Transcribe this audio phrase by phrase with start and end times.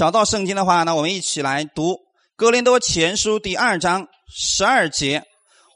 [0.00, 1.92] 找到圣经的话，那我们一起来读
[2.34, 5.24] 《哥林多前书》第二章十二节。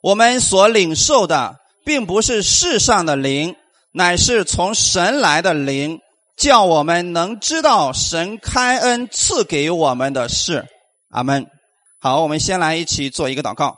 [0.02, 3.54] 我们所领受的，并不是世上的灵，
[3.92, 5.98] 乃是从神来的灵，
[6.38, 10.64] 叫我们能知道神开恩赐给我们的事。
[11.10, 11.46] 阿门。
[12.00, 13.76] 好，我们先来一起做一个祷告。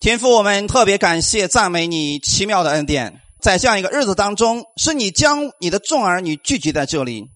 [0.00, 7.26] 天父，我们特别感谢赞美你奇妙的恩典，在这样一个日子当中，是你将你的众儿女聚集在这里。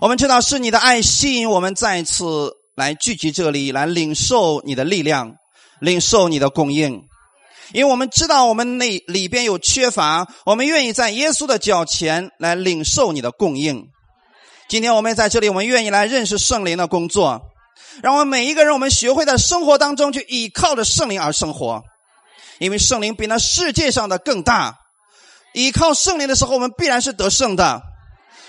[0.00, 5.34] 我们知道是你的爱吸引我们再次来聚集这里，来领受你的力量，
[5.80, 7.02] 领受你的供应。
[7.72, 13.86] 因为我们知道我们那里边有缺乏，我们愿意在耶稣的脚前来领受你的供应。
[14.68, 17.40] 今天我们在这里，我们愿意来认识圣灵的工作，
[18.02, 21.82] 让我们每一个人，我们学会在生活当中去依靠着圣灵而生活。
[22.58, 24.76] 因为圣灵比那世界上的更大，
[25.54, 27.82] 依靠圣灵的时候，我们必然是得胜的。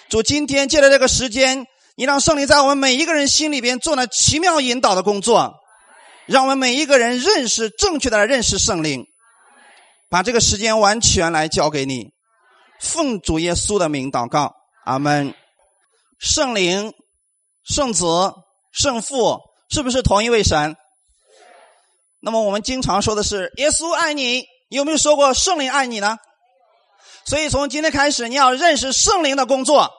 [0.10, 5.56] 主，今天借着这个时间，你让圣灵在我们每一个人心里边做那奇妙引导的工作，
[6.28, 9.06] 让我们每一个人认识正确的认识圣灵，
[10.10, 12.12] 把这个时间完全来交给你，
[12.80, 14.54] 奉主耶稣的名祷告，
[14.86, 15.34] 阿门。
[16.18, 16.94] 圣灵、
[17.66, 18.06] 圣子、
[18.72, 20.76] 圣父，是不是同一位神？
[22.22, 26.18] 那么我们经常说的是耶稣爱你，有没有说过圣灵爱你呢？
[27.26, 29.92] 所以从今天开始，你要认识圣灵的工作，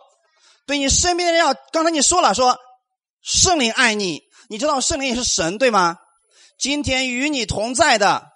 [0.67, 1.55] 对你身边的人要。
[1.73, 2.59] 刚才你说了，说
[3.23, 5.97] 圣灵爱你，你知道圣灵也是神对吗？
[6.59, 8.27] 今天与你同在的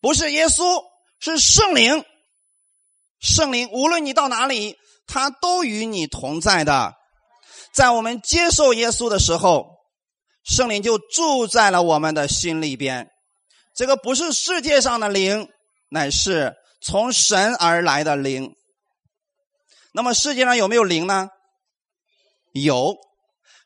[0.00, 0.82] 不是耶稣，
[1.20, 2.04] 是圣灵。
[3.20, 6.94] 圣灵无论你到哪里，他都与你同在的。
[7.72, 9.66] 在我们接受耶稣的时候，
[10.44, 13.08] 圣灵就住在了我们的心里边。
[13.74, 15.48] 这个不是世界上的灵，
[15.88, 18.54] 乃是从神而来的灵。
[19.92, 21.28] 那么世界上有没有灵呢？
[22.52, 22.96] 有，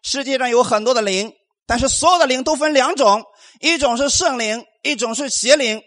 [0.03, 1.33] 世界上有很多的灵，
[1.67, 3.25] 但是所有的灵都分两种：
[3.61, 5.83] 一种是圣灵，一种是邪灵。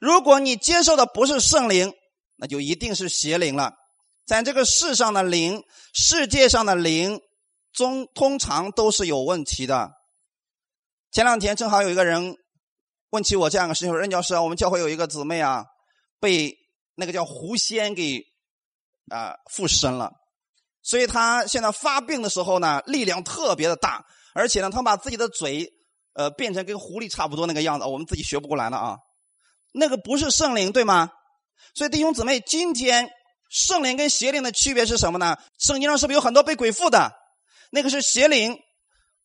[0.00, 1.92] 如果你接受的不是圣灵，
[2.36, 3.74] 那就一定是邪灵了。
[4.26, 7.20] 在这个世上的灵，世界上的灵，
[7.72, 9.92] 中通常都是有问题的。
[11.12, 12.36] 前两天正好有一个人。
[13.10, 15.64] 问起我这样的事情，任教师，我们教会有一个姊妹啊，
[16.18, 16.52] 被
[16.96, 18.20] 那个叫狐仙给
[19.08, 20.10] 啊附身了，
[20.84, 25.68] 所以他现在发病的时候呢，力量特别的大，而且呢，他把自己的嘴
[26.12, 28.98] 呃变成跟狐狸差不多那个样子，我们自己学不过来了啊。
[29.72, 31.10] 那个不是圣灵对吗？
[31.74, 33.08] 所以弟兄姊妹，今天
[33.50, 35.36] 圣灵跟邪灵的区别是什么呢？
[35.58, 37.10] 圣经上是不是有很多被鬼附的？
[37.70, 38.56] 那个是邪灵，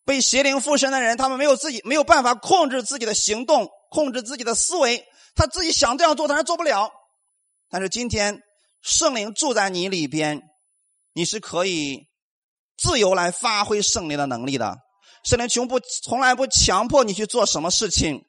[0.05, 3.69] 被邪灵附身的人，他们没有自己没有办法控制自己的行动。
[3.91, 5.03] 控制自己的思维，
[5.33, 6.91] 他自己想这样做，但是做不了。
[7.71, 8.39] 但是今天
[8.83, 10.43] 圣灵住在你里边，
[11.19, 12.07] 你是可以
[12.77, 14.77] 自由来发挥圣灵的能力的。
[15.25, 18.23] 圣灵从不从来不强迫你去做什么事情，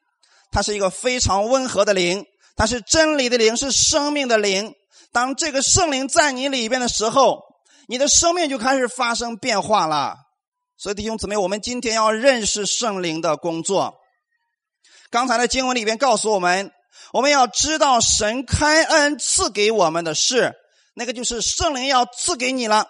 [0.51, 4.75] 它是一个非常温和的灵，它是真理的灵，是生命的灵。
[5.12, 7.41] 当这个圣灵在你里边的时候，
[7.87, 10.17] 你的生命就开始发生变化了。
[10.77, 13.95] 所以弟兄姊妹，我们今天要认识圣灵的工作。
[15.12, 16.72] 刚才的经文里边告诉我们，
[17.12, 20.57] 我们要知道神开恩赐给我们的事，
[21.00, 22.87] 那个就是圣灵要赐给你了，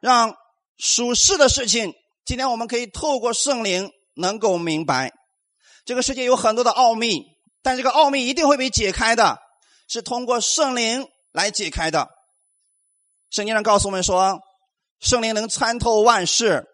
[0.00, 0.34] 让
[0.76, 1.94] 属世的事情，
[2.26, 5.10] 今天我们可以透过圣灵能够明白，
[5.86, 7.22] 这个世界有很多的奥秘，
[7.62, 9.38] 但这个奥秘一定会被解开的，
[9.88, 12.10] 是通过圣灵来解开的。
[13.30, 14.38] 圣经上告诉我们说，
[15.00, 16.66] 圣灵能参透万事，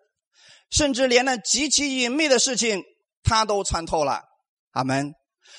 [0.72, 2.82] 甚至连那极其隐秘的事情，
[3.22, 4.22] 他都参透了。
[4.72, 5.12] 阿门。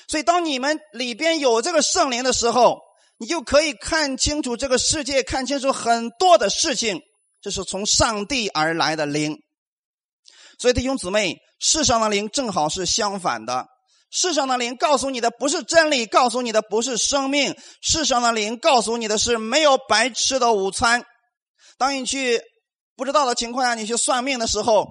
[0.08, 2.82] 所以，当你们里边有这个圣灵的时候，
[3.18, 7.00] 你就可以看清楚这个世界，看清楚很多的事情。
[7.40, 9.36] 这是从上帝而来的灵。
[10.58, 13.66] 所以，弟兄姊妹，世上的灵正好是相反的。
[14.10, 17.54] 世上的灵告诉你的不是真理，告诉你的不是生命。
[17.82, 21.04] 世上的灵告诉你的是没有白吃的午餐。
[21.78, 22.40] 当你去
[22.96, 24.88] 不知道的情况下，你去算命的时候，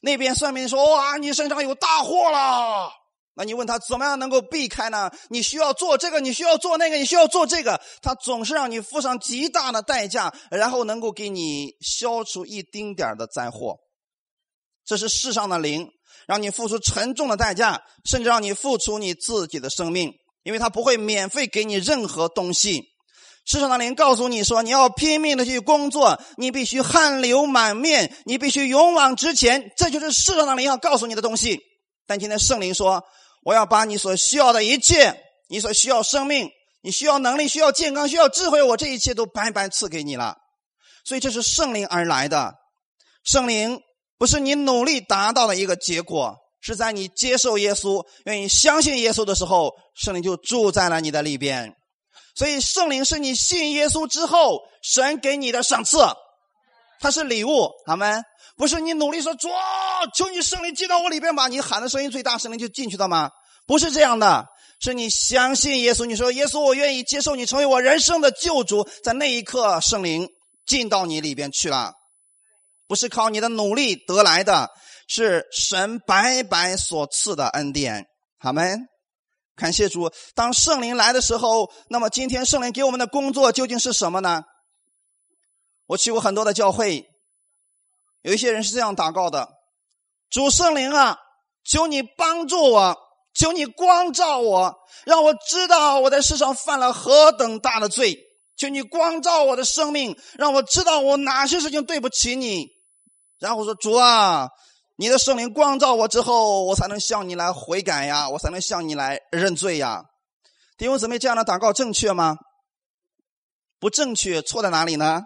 [0.00, 2.90] 那边算命说：“哇，你身上有大祸了。”
[3.34, 5.10] 那你问他怎么样能够避开呢？
[5.30, 7.80] 你需要做这个，你需要做那个，你需要做这个。
[8.02, 13.76] 他总是让你付上极大的代价，然后能够给你消除一丁点的灾祸。
[14.84, 15.88] 这是世上的灵，
[16.26, 20.12] 让你付出沉重的代价，甚至让你付出你自己的生命，
[20.42, 22.82] 因为他不会免费给你任何东西。
[23.46, 29.72] 世上的灵告诉你说，你要拼命的去工作，你必须汗流满面，你必须勇往直前。
[29.78, 31.58] 这就是世上的灵要告诉你的东西。
[32.06, 33.02] 但今天圣灵说。
[33.42, 35.14] 我要把你所需要的一切，
[35.48, 36.50] 你所需要生命，
[36.82, 40.36] 你需要能力，需要健康，需要智慧，我这一切都白白赐给你了。
[41.04, 42.54] 所以这是圣灵而来的，
[43.24, 43.80] 圣灵
[44.18, 51.74] 不是你努力达到的一个结果，是在你接受耶稣、愿意相信耶稣的时候，圣灵就住在了你的里边。
[52.34, 55.98] 所以，圣灵是你信耶稣之后，神给你的赏赐，
[57.00, 58.22] 它是礼物，好吗？
[58.62, 59.48] 不是你努力说主，
[60.14, 63.28] 求你圣灵进到我里边吧，你喊的声音最大，圣灵就进去了吗？
[63.66, 64.46] 不是这样的，
[64.78, 70.28] 是你相信耶稣，你说耶稣，我愿意接受你成为我人生的救主，在那一刻，圣灵
[70.64, 71.92] 进到你里边去了，
[72.86, 74.70] 不是靠你的努力得来的，
[75.08, 78.06] 是神白白所赐的恩典，
[78.38, 78.62] 好吗？
[79.56, 84.44] 感谢主，当圣灵来的时候，那么今天圣灵给我们的工作究竟是什么呢？
[85.86, 87.04] 我去过很多的教会，
[88.22, 89.48] 有一些人是这样祷告的：
[90.30, 91.18] 主圣灵啊，
[91.64, 92.96] 求你帮助我，
[93.34, 94.74] 求你光照我，
[95.04, 98.18] 让我知道我在世上犯了何等大的罪。
[98.56, 102.68] 求你光照我的生命，让我知道我哪些事情对不起你。
[103.38, 104.48] 然后说主啊。
[104.96, 110.04] 你的圣灵光照我之后，我才能向你来悔改呀，我才能向你来认罪呀。
[110.76, 112.36] 弟兄姊妹，这样的祷告正确吗？
[113.80, 115.22] 不正确，错在哪里呢？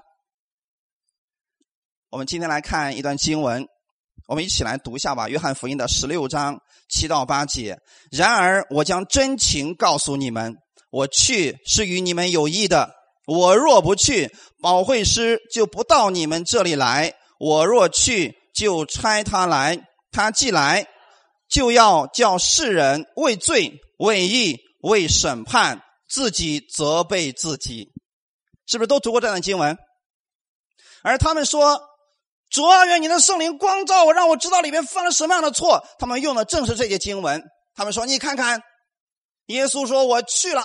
[2.11, 3.67] 我们今天来看一段经文，
[4.29, 5.29] 我们一起来读一下吧。
[5.29, 6.56] 约翰福音的十六章
[6.88, 7.76] 七到八节。
[8.12, 10.55] 然而，我将真情告诉你们，
[10.91, 12.94] 我去是与你们有益的。
[13.26, 14.31] 我若不去，
[14.62, 17.11] 保惠师就不到你们这里来；
[17.41, 19.76] 我若去，就差他来，
[20.12, 20.87] 他既来，
[21.49, 27.91] 就要叫世人为罪、为义、为审判，自己责备自己，
[28.64, 29.76] 是不是都读过这段经文？
[31.03, 31.81] 而他们说
[32.50, 37.43] ：“主啊，愿你的圣灵光照我，让我知道里面犯了什么样的错。”他们用的正是这些经文。
[37.75, 38.60] 他们说：“你看看，
[39.46, 40.64] 耶稣说我去了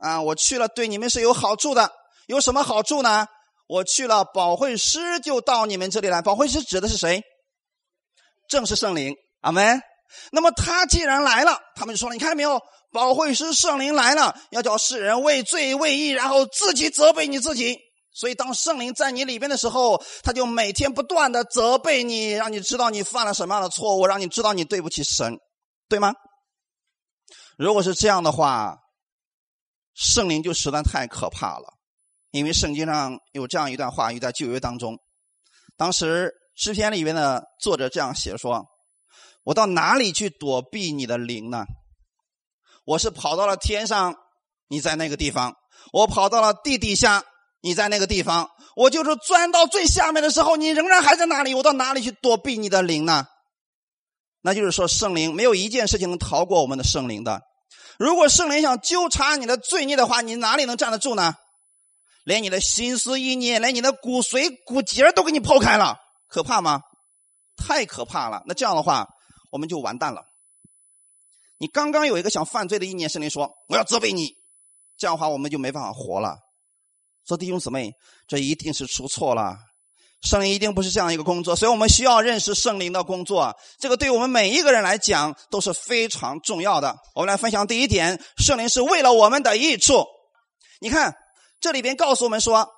[0.00, 1.90] 啊，我去了，对你们是有好处的。
[2.26, 3.26] 有什么好处呢？”
[3.68, 6.22] 我去了，保惠师就到你们这里来。
[6.22, 7.20] 保惠师指的是谁？
[8.48, 9.82] 正是圣灵，阿门。
[10.30, 12.60] 那么他既然来了，他们就说了：“你看到没有？
[12.92, 17.76] 保惠师圣灵来了，要叫世人为罪为义，然后自己责备你自己。
[18.16, 25.38] 所以当圣灵在你里边的时候，他就每天不断的责备你，让你知道你犯了什么样的错误，让你知道你对不起神，
[25.86, 26.14] 对吗？
[27.58, 28.78] 如果是这样的话，
[29.92, 31.74] 圣灵就实在太可怕了。”
[32.32, 34.98] 因为圣经上有这样一段话语，在旧约当中，
[35.76, 38.66] 当时诗篇里面的作者这样写说
[39.44, 41.64] ：“我到哪里去躲避你的灵呢？
[42.86, 44.14] 我是跑到了天上，
[44.68, 45.52] 你在那个地方；
[45.92, 47.22] 我跑到了地底下，
[47.66, 48.46] 你在那个地方；
[48.76, 51.52] 我就是钻到最下面的时候，你仍然还在那里。
[51.52, 53.26] 我到哪里去躲避你的灵呢？
[54.42, 57.42] 那就是说，圣灵没有一件事情能逃过我们的圣灵的。
[57.98, 61.34] 如果圣灵想纠察你的罪孽的话，你哪里能站得住呢？”
[62.24, 65.98] 连你的心思意念，连你的骨髓骨节都给你剖开了，
[66.28, 66.82] 可怕吗？
[67.56, 68.42] 太可怕了！
[68.46, 69.08] 那这样的话，
[69.50, 70.22] 我们就完蛋了。
[71.58, 74.34] 你刚刚有一个想犯罪的意念，圣灵说我要责备你，
[74.96, 76.38] 这样的话我们就没办法活了。
[77.26, 77.92] 说弟兄姊妹，
[78.28, 79.56] 这一定是出错了，
[80.22, 83.54] 圣灵一定不是这样一个工作，所以我们需要认识圣灵的工作。
[83.78, 86.96] 这个对我们每一个人来讲都是非常重要的。
[87.14, 90.04] 我们来分享第一点：圣灵是为了我们的益处。
[90.80, 91.14] 你看。
[91.58, 92.68] 这里边告诉我们说，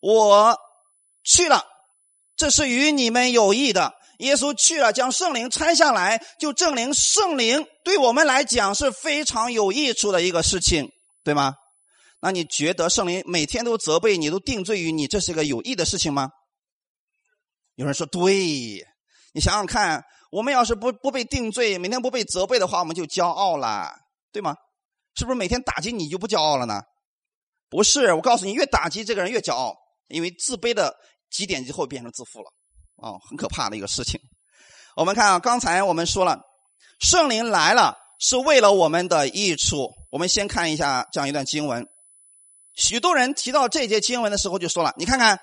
[0.00, 0.54] 我
[1.24, 1.64] 去了，
[2.36, 3.94] 这是与你们有益的。
[4.18, 10.92] 耶稣去了，将圣灵拆下来，就证明圣灵对我们来讲是非常有益处的一个事情，
[11.24, 11.54] 对吗？
[12.24, 16.30] 那你觉得圣灵每天都责备你，都定罪于你，这是个有益的事情吗？
[17.74, 18.32] 有人说对，
[19.34, 23.92] 你想想看，我们要是不不被定罪，每天不被责备的话，我们就骄傲了，
[24.32, 24.56] 对吗？
[25.16, 26.80] 是不是每天打击你就不骄傲了呢？
[27.68, 29.76] 不是，我告诉你，越打击这个人越骄傲，
[30.08, 30.96] 因为自卑的
[31.30, 32.50] 极点之后变成自负了，
[33.06, 34.18] 啊，很可怕的一个事情。
[34.96, 36.40] 我们看啊，刚才我们说了，
[37.00, 39.92] 圣灵来了是为了我们的益处。
[40.10, 41.86] 我们先看一下这样一段经文，
[42.74, 45.38] 许多人提到这节经文的时候就说了，你看看，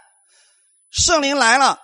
[0.89, 1.79] 圣灵来了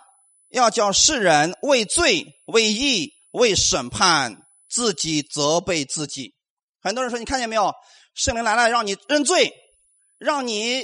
[0.49, 4.37] 要叫世人为罪、为义、为审判，
[4.69, 6.33] 自己责备自己。
[6.81, 7.73] 很多人说，你看见没有，
[8.13, 9.53] 圣灵来了让你认罪。
[10.19, 10.83] 让你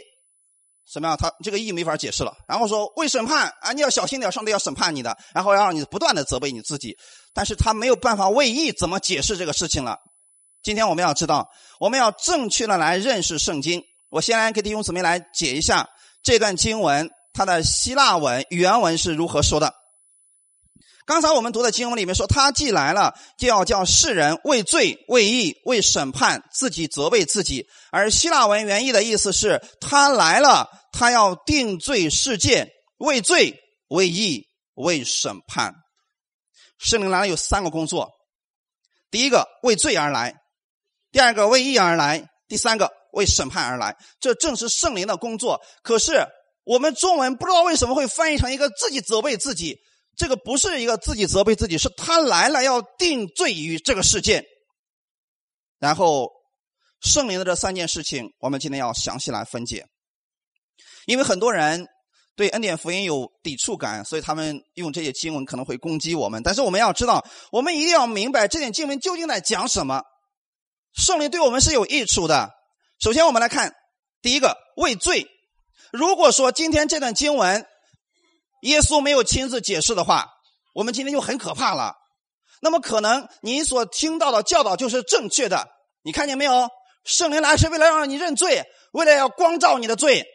[0.85, 1.17] 什么样？
[1.17, 2.35] 他这个义没法解释了。
[2.47, 5.17] 然后说为审判啊，你要小心点，上帝要审判你的。
[5.33, 6.95] 然后要让你不断的责备你自己，
[7.33, 9.97] 但是他没有办法为义，怎么解释这个事情了？
[10.61, 13.83] 今天我们要知道，我们要正确的来认识圣经。
[14.13, 15.89] 我先来给弟兄姊妹来解一下
[16.21, 19.73] 这段经文，它的希腊文原文是如何说的。
[21.07, 27.65] 刚才我们读的经文里面说，他既来了，就要叫世人为罪、为义、为审判，自己责备自己。
[27.91, 35.73] 而希腊文原意的意思是，他来了，他要定罪世界，为罪、为义、为审判。
[36.77, 38.11] 圣灵来了有三个工作：
[39.09, 40.35] 第一个为罪而来，
[41.11, 43.97] 第二个为义而来，第三个为审判而来。
[44.19, 45.59] 这正是圣灵的工作。
[45.81, 46.23] 可是
[46.63, 49.77] 我们中文不知道为什么会翻译成一个自己责备自己，
[50.15, 54.43] 这个不是一个自己责备自己，是他来了要定罪于这个世界。
[55.79, 56.29] 然后
[57.01, 59.85] 圣灵的这三件事情，我们今天要详细来分解，
[61.05, 61.87] 因为很多人。
[62.35, 66.41] 对恩典福音有抵触感，所以他们用这些经文可能会攻击我们。
[66.41, 70.01] 但是我们要知道，我们一定要明白这点经文究竟在讲什么。
[70.95, 72.49] 圣灵对我们是有益处的。
[72.99, 73.73] 首先，我们来看
[74.21, 75.27] 第一个畏罪。
[75.91, 77.65] 如果说今天这段经文
[78.61, 80.29] 耶稣没有亲自解释的话，
[80.73, 81.95] 我们今天就很可怕了。
[82.61, 85.67] 那么，可能你所听到的教导就是正确的。
[86.01, 86.69] 你看见没有？
[87.03, 90.25] 圣灵来是为了让你认罪，为了要光照你的罪，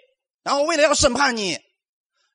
[0.42, 1.58] 然后为了要审判你。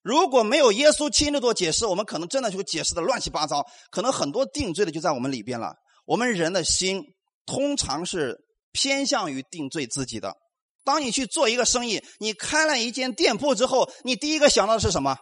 [0.01, 5.75] 如果没有耶稣亲自做解释，我们可能真的就解释的乱七八糟，可能很多定罪的就在我们里边了。
[6.05, 7.03] 我们人的心
[7.45, 8.35] 通常是
[8.73, 10.35] 偏向于定罪自己的。
[10.83, 15.15] 当你去做一个生意，你开了一间店铺之后，你第一个想到的是什么？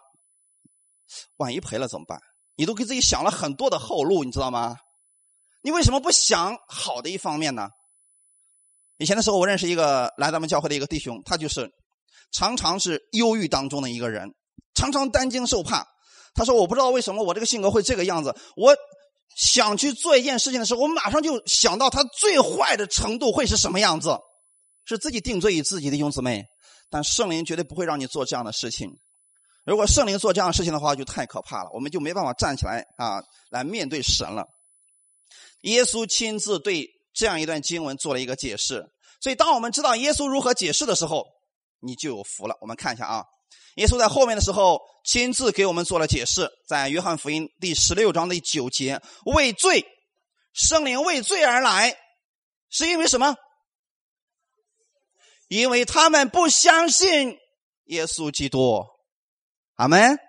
[1.38, 2.20] 万一赔了怎么办？
[2.56, 4.78] 你都给自己想了很多的后路，你知道吗？
[5.62, 7.70] 你为什么不想好的一方面呢？
[8.98, 11.70] 以前的时候，我认识一个来咱们教会的一个弟兄，他就是
[12.32, 14.30] 常常是忧郁当中的一个人。
[14.74, 15.86] 常常担惊受怕，
[16.34, 18.36] 他说：“我不知道为什么我这个性格会这个样子。
[18.56, 18.76] 我
[19.36, 24.18] 想去做一件事情的时候，我马上就想到他最坏的程度会是什么样子，
[24.86, 26.46] 是自己定罪于自己的兄姊妹。
[26.90, 28.92] 但圣灵绝对不会让你做这样的事情。
[29.64, 34.46] 如果圣灵做这样的事情的话，就太可怕了，我们就没办法站起来啊，来面对神了。
[35.62, 38.86] 耶稣亲自对这样一段经文做了一个解释，
[39.22, 41.26] 所以当我们知道耶稣如何解释的时候，
[41.80, 42.58] 你就有福了。
[42.62, 43.24] 我们看一下啊。”
[43.76, 49.86] 耶稣在后面的时候亲自给我们做了解释，在约翰福音第十六章的第九节，为罪，
[50.54, 51.96] 圣灵为罪而来，
[52.70, 53.36] 是因为什么？
[55.48, 57.38] 因为他们不相信
[57.86, 58.86] 耶稣基督。
[59.76, 60.20] 阿门，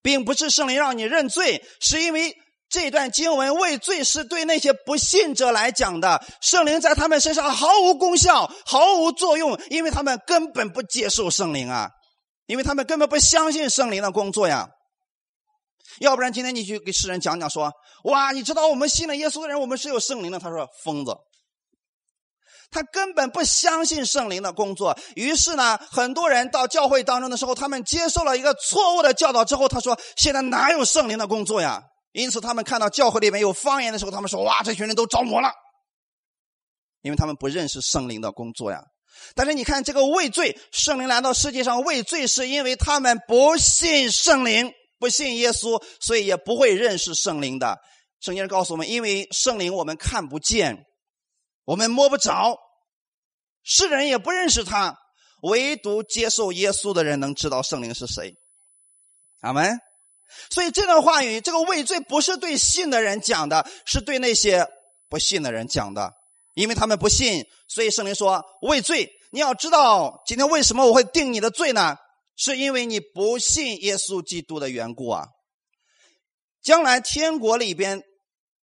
[0.00, 2.34] 并不是圣灵让你认罪，是因为
[2.70, 11.90] 这段经文为罪是对那些不信者来讲的，圣灵在他们身上毫无功效，毫无作用，因为他们根本不接受圣灵啊。
[12.48, 14.70] 因为他们根本不相信圣灵的工作呀，
[16.00, 17.70] 要不然今天你去给世人讲讲说，
[18.04, 20.38] 哇，你知道我们信了耶稣的人，我们是有圣灵的。
[20.38, 21.14] 他说疯子，
[22.70, 24.98] 他根本不相信圣灵的工作。
[25.14, 31.82] 于是呢，很多人到教会当中的时候，他们接受了一个错误的教导之后，他说现在哪有圣灵的工作呀？
[32.12, 35.52] 因此他们看到教会里面有方言的时候，他们说哇，这群人都着魔了，
[37.02, 38.82] 因为他们不认识圣灵的工作呀。
[39.34, 47.78] 但是你看，这个畏罪，圣灵来到世界上畏罪，是因为他们不信圣灵，不信耶稣，所以也不会认识圣灵的。
[48.20, 50.84] 圣经告诉我们，因为圣灵我们看不见，
[51.64, 52.58] 我们摸不着，
[53.62, 54.96] 世人也不认识他，
[55.42, 58.34] 唯独接受耶稣的人能知道圣灵是谁。
[59.40, 59.78] 阿门。
[60.50, 64.66] 所以这段话语，这个畏罪不是对信的人讲的，是对那些
[65.08, 66.12] 不信的人讲的。
[66.58, 69.08] 因为他们不信，所以圣灵说畏罪。
[69.30, 71.96] 你要知道，今天为什么我会定你的罪呢？
[72.34, 75.28] 是因为你不信耶稣基督的缘故啊。
[76.60, 78.02] 将来天国里边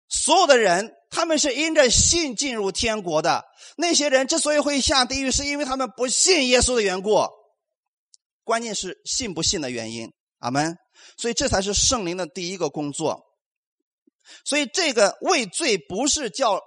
[0.09, 3.45] 所有的人，他们是因着信进入天国的。
[3.77, 7.25] 那些人之所以会下地狱，是因为他们不信耶稣的缘故。
[8.43, 10.13] 关键是信不信的原因。
[10.41, 10.77] 阿门。
[11.17, 13.23] 所以这才是圣灵的第一个工作。
[14.45, 16.61] 所以这个畏罪不是叫。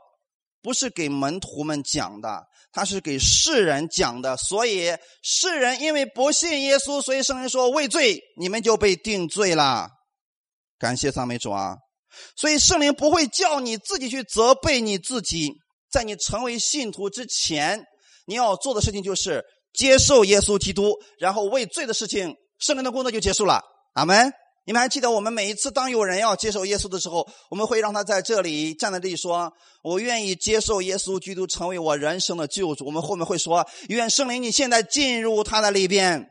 [0.68, 2.44] 不是给门徒们讲的，
[2.74, 4.36] 他是给世人讲的。
[4.36, 4.94] 所以
[5.24, 9.88] 世人因为不信耶稣，所以圣人说畏罪，你们就被定罪了。
[10.78, 11.78] 感谢赞美主啊！
[12.36, 15.54] 所以圣灵不会叫你自己去责备你自己。
[15.90, 17.82] 在你成为信徒之前，
[18.26, 23.62] 你要做的事情就是接受耶稣基督，然后畏罪的事情，圣灵的工作就结束了。
[23.94, 24.34] 阿门。
[24.68, 29.50] 你们还记得我们每一次当有人要接受耶稣的时候，我们会让他在这里站在这里说
[29.82, 36.30] ：“我愿意接受耶稣基督成为我人生的救主。”我们后面会说：“愿圣灵你现在进入他的里边。”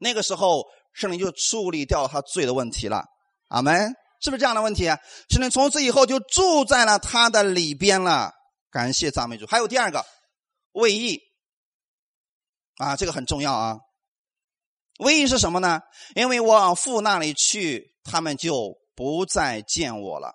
[0.00, 3.04] 那个时候，圣灵就处理掉他罪的问题了。
[3.48, 3.92] 阿门，
[4.22, 4.84] 是不是这样的问题？
[5.28, 8.32] 圣灵从此以后就住在了他的里边了。
[8.70, 9.44] 感谢赞美主。
[9.46, 10.02] 还有第二个，
[10.72, 11.20] 为义
[12.78, 13.76] 啊，这个很重要啊。
[14.98, 15.80] 唯一是什么呢？
[16.14, 20.34] 因为我往父那里去，他们就不再见我了。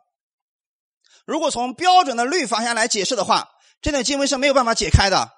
[1.25, 3.49] 如果从标准的律法下来解释的话，
[3.81, 5.29] 这段经文是没有办法解开的。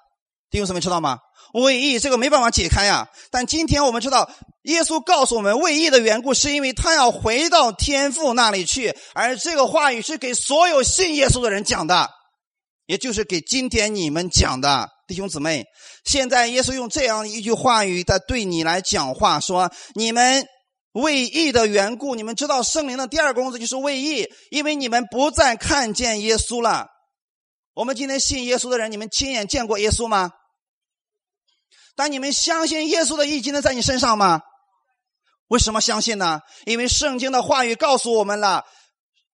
[0.50, 1.18] 弟兄姊妹知道吗？
[1.52, 3.08] 为义这个没办法解开呀。
[3.30, 4.30] 但今天我们知道，
[4.62, 12.10] 耶稣告诉我们，为义的缘故是因为他要回到天父那里去，而这个话语是给所有信耶稣的人讲的，
[12.86, 15.66] 也就是给今天你们讲的弟兄姊妹。
[16.04, 20.46] 现在耶稣用这样一句话语在对你来讲话，说你们
[20.92, 26.86] 为义的缘故，你们知道圣灵的第二工作就是为义，因为你们不再看见耶稣了。
[27.74, 30.30] 我们今天信耶稣的人，你们亲眼见过耶稣吗？
[31.96, 34.42] 但你们相信耶稣的义今天在你身上吗？
[35.48, 36.38] 为什么相信呢？
[36.66, 38.64] 因为圣经的话语告诉我们了，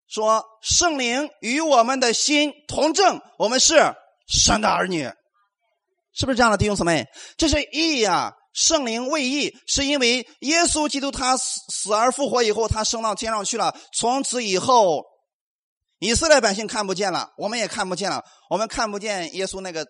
[0.09, 3.95] 说圣灵与我们的心同证，我们是
[4.27, 5.11] 神的儿女，
[6.17, 7.07] 是不是这样的弟兄姊妹？
[7.37, 8.33] 这是义呀！
[8.55, 13.77] 圣灵为义，是因为耶稣基督他死死而复活以后，他升到天上去了。
[13.93, 15.05] 从此以后，
[15.99, 19.87] 以色列百姓看不见了，我们也看不见了，我们看不见耶稣那个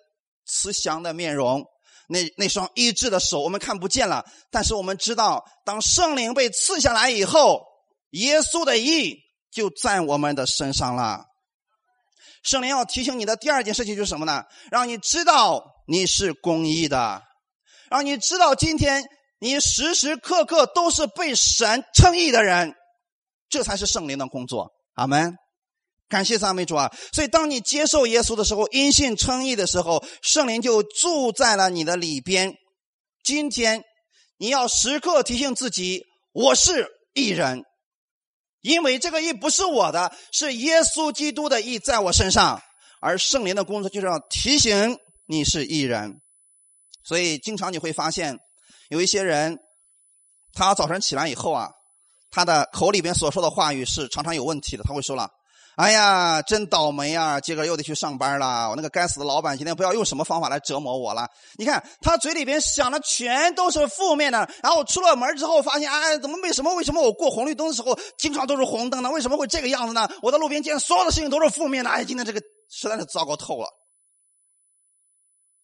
[0.46, 1.64] 慈祥的面容。
[2.08, 7.62] 那那双医治的手，我们看不见了，但是我们知道，当圣灵被赐下来以后，
[8.10, 9.14] 耶稣的义
[9.52, 11.24] 就在我们的身上了。
[12.42, 14.44] 圣灵要提醒你的第二件事情就是什么呢？
[14.72, 17.22] 让你知道你是公义的，
[17.90, 19.04] 让你知道今天
[19.38, 22.74] 你时时刻刻都是被神称义的人，
[23.48, 24.70] 这才是圣灵的工作。
[24.94, 25.36] 阿门。
[26.08, 26.88] 感谢赞美主啊！
[27.12, 32.54] 所以，当你接受耶稣的时候，因信称义的时候，圣灵就住在了你的里边。
[33.24, 33.82] 今天，
[34.38, 37.64] 你要时刻提醒自己：我是义人，
[38.60, 42.62] 因为这个义不是我的，是耶稣基督的义在我身上。
[43.00, 46.20] 而圣灵的工作就是要提醒你是义人。
[47.04, 48.38] 所以，经常你会发现，
[48.88, 49.58] 有一些人，
[50.52, 51.70] 他早晨起来以后啊，
[52.30, 54.82] 他的口里边所说的话语是常常有问题的。
[54.82, 55.28] 他会说了。
[55.76, 57.38] 哎呀，真倒霉呀！
[57.38, 58.70] 今个又得去上班了。
[58.70, 61.28] 我那个该死的老板今天不要用什么方法来折磨我了。
[61.58, 69.10] 你看他嘴里边想的全都是负面的，然后出了门之后发现，哎，怎么为什么为什么我过红绿灯的时候经常都是红灯呢？
[69.10, 70.08] 为什么会这个样子呢？
[70.22, 71.90] 我在路边见所有的事情都是负面的。
[71.90, 72.40] 哎，今天这个
[72.70, 73.68] 实在是糟糕透了。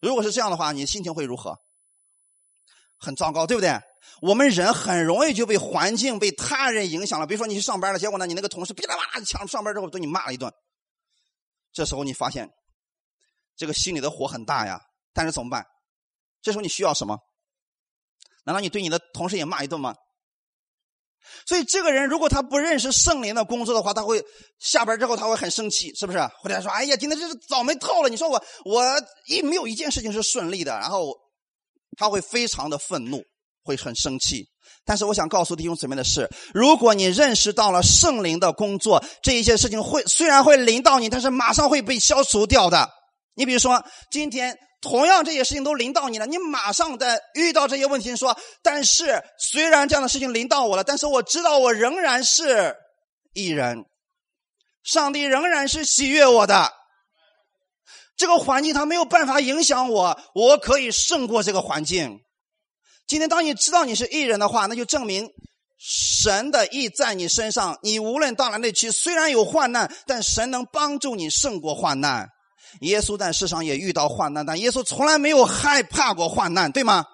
[0.02, 1.56] 如果是这样的话，你心情会如何？
[2.98, 3.80] 很糟糕，对不对？
[4.20, 7.26] 我们人很容易就被环境、被他人影响了。
[7.26, 10.52] 比如说，你去上班了，结果呢，你那个同事噼里啪啦抢上班之后对你骂了一顿。
[11.72, 12.50] 这时候你发现，
[13.56, 14.80] 这个心里的火很大呀。
[15.12, 15.64] 但是怎么办？
[16.40, 17.16] 这时候你需要什么？
[18.44, 19.94] 难道你对你的同事也骂一顿吗？
[21.46, 24.22] 所以，这个人如果他不认识圣灵的工作的话，他会
[24.58, 26.18] 下班之后他会很生气，是不是？
[26.40, 28.08] 回来说：“哎呀，今天这是倒霉透了！
[28.08, 28.84] 你说我我
[29.26, 31.14] 一没有一件事情是顺利的。”然后
[31.96, 33.22] 他会非常的愤怒。
[33.64, 34.44] 会很生气，
[34.84, 42.90] 但是我想告诉弟兄姊妹的是，如果你认识到了圣灵的工作，这一些事情会虽然会临到你，但是马上会被消除掉的。
[43.34, 52.76] 你比如说，今天同样这些事情都临到你了，你马上在遇到这些问题说，但是虽然这样的事情临到我了，但是我知道我仍然是
[53.32, 53.84] 一人，
[54.82, 56.72] 上帝仍然是喜悦我的。
[58.16, 62.20] 这个环境它没有办法影响我，我可以胜过这个环境。
[63.06, 65.28] 今天，当你知道你是艺人的话，那就证明
[65.78, 67.78] 神的意在你身上。
[67.82, 72.28] 你无论到了那区，虽然有患难，但神能帮助你胜过患难。
[72.80, 77.04] 耶稣在世上也遇到患难，但耶稣从来没有害怕过患难，对吗？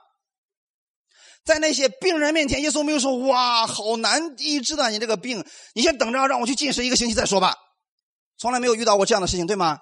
[1.44, 5.44] 在那些病人面前，耶稣没有说：“哇，好难医治的，你这个病，
[5.75, 7.55] 你先等着，让我去进食一个星期再说吧。”
[8.38, 9.79] 从来没有遇到过这样的事情，对吗？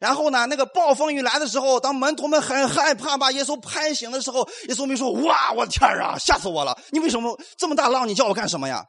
[0.00, 0.44] 然后呢？
[0.46, 6.76] 那个暴风雨来的时候，当门徒们很害怕把耶稣拍醒的时候，耶稣没说：“哇，我的天啊，吓死我了！
[6.90, 8.06] 你为什么这么大浪？
[8.06, 8.84] 你叫我干什么呀？”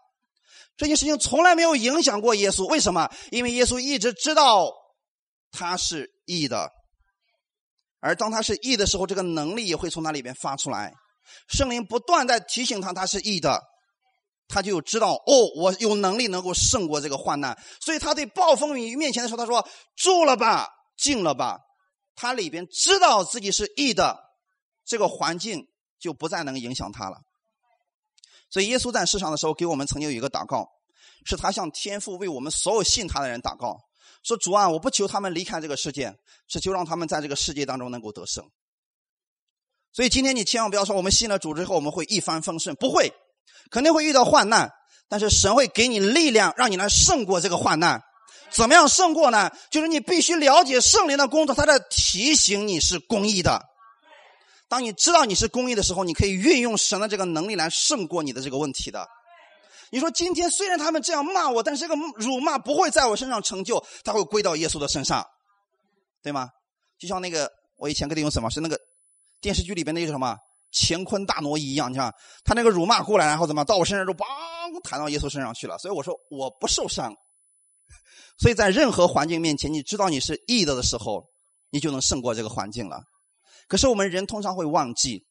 [0.76, 2.66] 这件事情从来没有影响过耶稣。
[2.68, 3.10] 为什么？
[3.32, 4.72] 因为耶稣一直知道
[5.52, 6.72] 他是义的，
[8.00, 10.94] 而当他是义的时候，这个能力也会从那里边发出来。
[11.50, 13.62] 圣灵不断在提醒他他是义的，
[14.48, 17.58] 他就知道哦，我有能力能够胜过这个患难。
[17.82, 21.60] 所以他对暴风雨面前的时候，他说：“住了吧。”静了吧，
[22.16, 24.18] 他里边知道自己是义的，
[24.84, 25.68] 这个环境
[26.00, 27.20] 就不再能影响他了。
[28.50, 30.68] 所以耶稣在世上的时候，给我们曾经有一个祷告，
[31.24, 33.78] 是他向天父为我们所有信他的人祷告，
[34.24, 36.16] 说主啊，我不求他们离开这个世界，
[36.48, 38.44] 是求让他们在这个世界当中能够得胜。
[39.94, 43.14] 所以今天你千万不要说我们信了主之后我们会一帆风顺，不会，
[43.72, 44.72] 肯定会遇到患难，
[45.10, 48.04] 但是神会给你力量，让你来胜过这个患难。
[48.52, 49.52] 怎么样胜过呢？
[49.72, 53.62] 就是你必须了解圣灵的工作，他在提醒你是公义的。
[54.70, 59.08] 当你知道你是公义的时候，你可以运用神的这个能力来胜过你的这个问题的。
[59.92, 65.26] 你说今天虽然他们这样骂我，但是这个辱骂不会在我身上成就，他会归到耶稣的身上，
[66.22, 66.50] 对吗？
[67.00, 68.80] 就像那个我以前跟弟兄什么是那个
[69.40, 70.36] 电视剧里边那个什么
[70.72, 74.26] 乾坤大挪移一样，你看他那个辱骂过来，然后怎么到我身上就梆
[74.84, 75.78] 弹到耶稣身上去了。
[75.78, 77.14] 所以我说我不受伤。
[78.40, 81.24] 所以在任何环境面前，你知道你是义的的时候，
[81.70, 83.02] 你就能胜过这个环境了。
[83.68, 85.26] 可是我们人通常会忘记，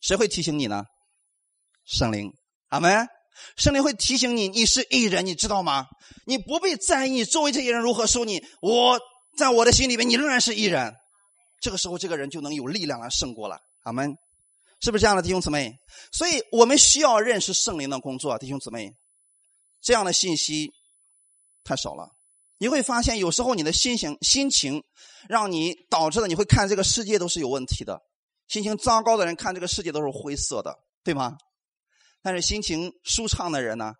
[0.00, 0.84] 谁会提醒你呢？
[1.84, 2.32] 圣灵，
[2.68, 3.06] 阿门。
[3.56, 5.86] 圣灵会提醒你，你是艺人，你知道吗？
[6.26, 8.44] 你不必在意周围这些人如何说你。
[8.60, 9.00] 我
[9.36, 10.94] 在我的心里面，你仍然是艺人。
[11.60, 13.58] 这个时候，这个人就能有力量来胜过了。
[13.84, 14.16] 阿门，
[14.80, 15.78] 是不是这样的，弟兄姊妹？
[16.12, 18.92] 所以我们需要认识圣灵的工作，弟兄姊妹。
[19.80, 20.72] 这样的信息。
[21.64, 22.08] 太少了，
[22.56, 24.82] 你会发现有时候你的心情心情
[25.28, 28.00] 让你导致的，你会看这个世界都是有问题的。
[28.46, 30.74] 心情糟糕的人看这个世界都是灰色的，
[31.04, 31.36] 对吗？
[32.28, 33.94] 但是心情舒畅的人呢，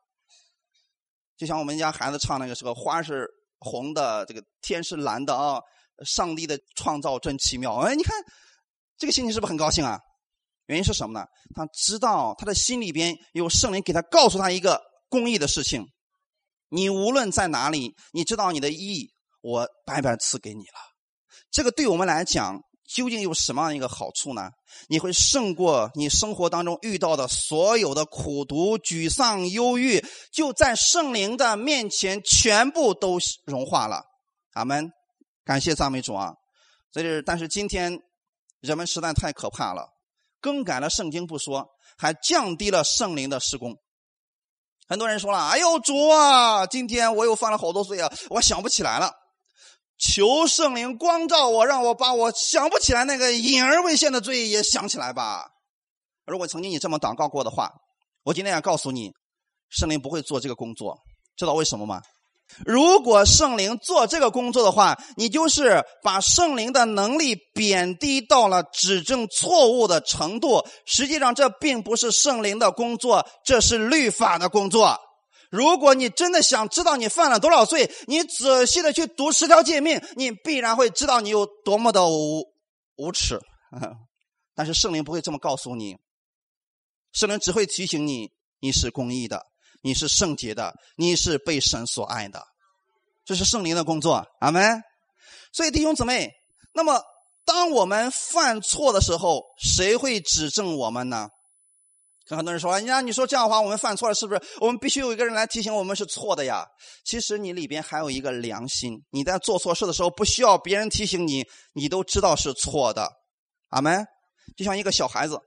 [1.38, 3.27] 就像我们家孩子唱那个时候，花是
[3.59, 5.59] 红的，这个天是蓝的啊！
[6.05, 7.75] 上帝的创造真奇妙。
[7.77, 8.14] 哎，你看
[8.99, 9.99] 这个心情是不是很高兴啊？
[10.67, 11.27] 原因是什么呢？
[11.55, 15.87] 他知道他的心里边有圣灵给他告诉他一个公益的事情。
[16.69, 19.11] 你无论在哪里，你知道你的义，
[19.41, 20.79] 我白白赐给你了。
[21.51, 24.51] 这个对我们来讲，究竟有什么样一个好处呢？
[24.88, 34.03] 你会胜过你生活当中遇到的所有的苦毒、沮丧、忧郁，就在圣灵的面前全部都融化了。
[34.55, 34.90] 阿门！
[35.44, 36.33] 感谢赞美主啊！
[36.92, 38.01] 所以，但是今天
[38.61, 39.90] 人们实在太可怕了，
[40.40, 43.77] 更改了圣经不说，还降低了圣灵的施工。
[44.88, 49.12] 很多人说了：“哎呦，主啊，今天我又犯了好多罪啊，我想不起来了。
[49.99, 55.49] 求圣灵光照我，让我把我想不起来那个隐而未现的罪也想起来吧。
[56.27, 57.73] 如果曾经你这么祷告过的话，
[58.23, 59.13] 我今天要告诉你，
[59.69, 60.99] 圣灵不会做这个工作，
[61.37, 62.01] 知道为什么吗？”
[62.65, 70.67] 如果圣灵做这个工作的话，你就是把圣灵的能力贬低到了指正错误的程度。
[70.87, 74.99] 实际上，这并不是圣灵的工作，这是律法的工作。
[75.51, 82.45] 如果你真的想知道你犯了多少罪，你仔细的去读十条诫命，你必然会知道你有多么的无
[82.97, 83.41] 无耻。
[84.55, 85.97] 但是圣灵不会这么告诉你，
[87.13, 88.31] 圣灵只会提醒你，
[88.61, 89.47] 你是公义的。
[89.81, 92.43] 你是圣洁的，你是被神所爱的，
[93.25, 94.83] 这是圣灵的工作，阿门。
[95.53, 96.33] 所以弟兄姊妹，
[96.75, 97.01] 那么
[97.45, 101.29] 当我们犯错的时候，谁会指正我们呢？
[102.37, 104.43] 很多人说：“哎呀，你说这样的话，我们犯错了，是不是？
[104.61, 106.67] 我们必须有一个人来提醒我们是错的呀？”
[107.05, 113.11] 其实你里边还有一个良心，你在做错事的时候，不需要别人提醒你，你都知道是错的，
[113.69, 114.05] 阿门。
[114.57, 115.38] 就像一个小孩子，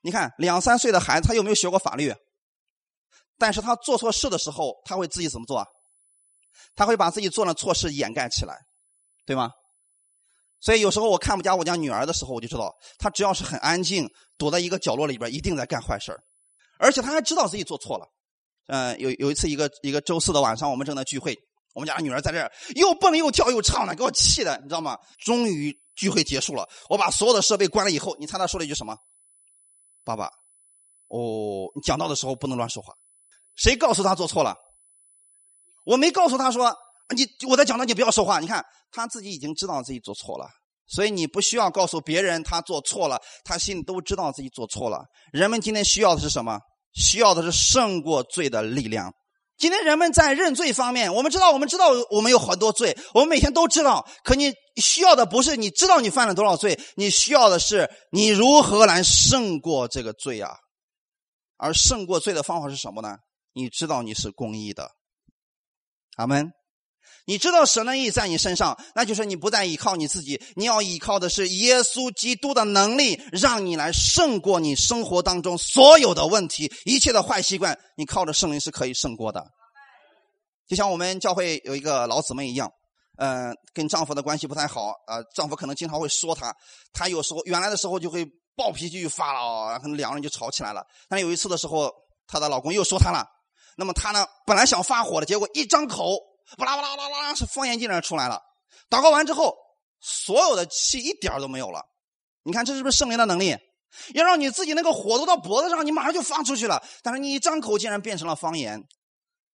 [0.00, 2.14] 你看两三岁的孩子，他有没有学过法律？
[3.38, 5.66] 但是他做错事的时候，他会自己怎么做？
[6.74, 8.56] 他会把自己做的错事掩盖起来，
[9.26, 9.50] 对吗？
[10.62, 16.16] 所以有时候我看不家我家女儿的时候，我就知道她只要是很安静，躲在一个角落里边，一定在干坏事
[16.78, 18.06] 而且她还知道自己做错了。
[18.68, 21.36] 嗯，有有一次一个一个周四的晚上，我们正在聚会，
[21.74, 24.96] 我们家女儿在这儿又蹦又跳又唱的，给我气的，你知道吗？
[25.18, 28.96] 终于聚会结束了，我把所有的设备关了以后，你猜她说了一句什么？
[30.04, 30.26] 爸爸，
[31.08, 32.94] 哦，你讲到的时候不能乱说话。
[33.56, 34.56] 谁告诉他做错了？
[35.84, 36.74] 我没告诉他说
[37.12, 38.40] 你我在讲的，你不要说话。
[38.40, 40.46] 你看他自己已经知道自己做错了，
[40.86, 45.04] 所以你不需要告诉别人他做错了，他心里都知道自己做错了。
[45.32, 46.58] 人们今天需要的是什么？
[46.94, 49.12] 需要的是胜过罪的力量。
[49.56, 54.06] 今天人们在认罪方面，我们知道，我们知道我们有很多罪，我们每天都知道。
[54.24, 60.50] 可你需要的不是你知道你犯了多少罪，你需要的是你如何来胜过这个罪啊？
[61.56, 63.16] 而胜过罪的方法是什么呢？
[63.52, 64.90] 你知道你是公义的，
[66.16, 66.50] 阿门。
[67.24, 79.46] 你知道神的意在你身上，那就是你不再依靠你自己，你要依靠的是耶稣基督的能力，让你来胜过你生活当中所有的问题，一切的坏习惯，你靠着圣灵是可以胜过的。
[80.66, 82.72] 就像我们教会有一个老姊妹一样，
[83.18, 86.54] 嗯，跟丈夫的关系不太好，啊，丈夫可能经常会说她，
[86.92, 90.84] 她有时候原来的时候就会暴脾气就发了，可能两个人就吵起来了。
[91.08, 91.92] 但有一次的时候，
[92.26, 93.26] 她的老公又说她了。
[93.76, 94.26] 那么她呢？
[94.46, 96.16] 本来想发火的，结果一张口，
[96.56, 98.40] 巴拉巴拉巴拉拉，是方言竟然出来了。
[98.90, 99.56] 祷告完之后，
[100.00, 101.82] 所有的气一点都没有了。
[102.42, 103.56] 你看这是不是圣灵的能力？
[104.14, 106.82] 要让你自己那个火都到脖子上，你马上就发出去了。
[107.02, 108.82] 但是你一张口，竟然变成了方言，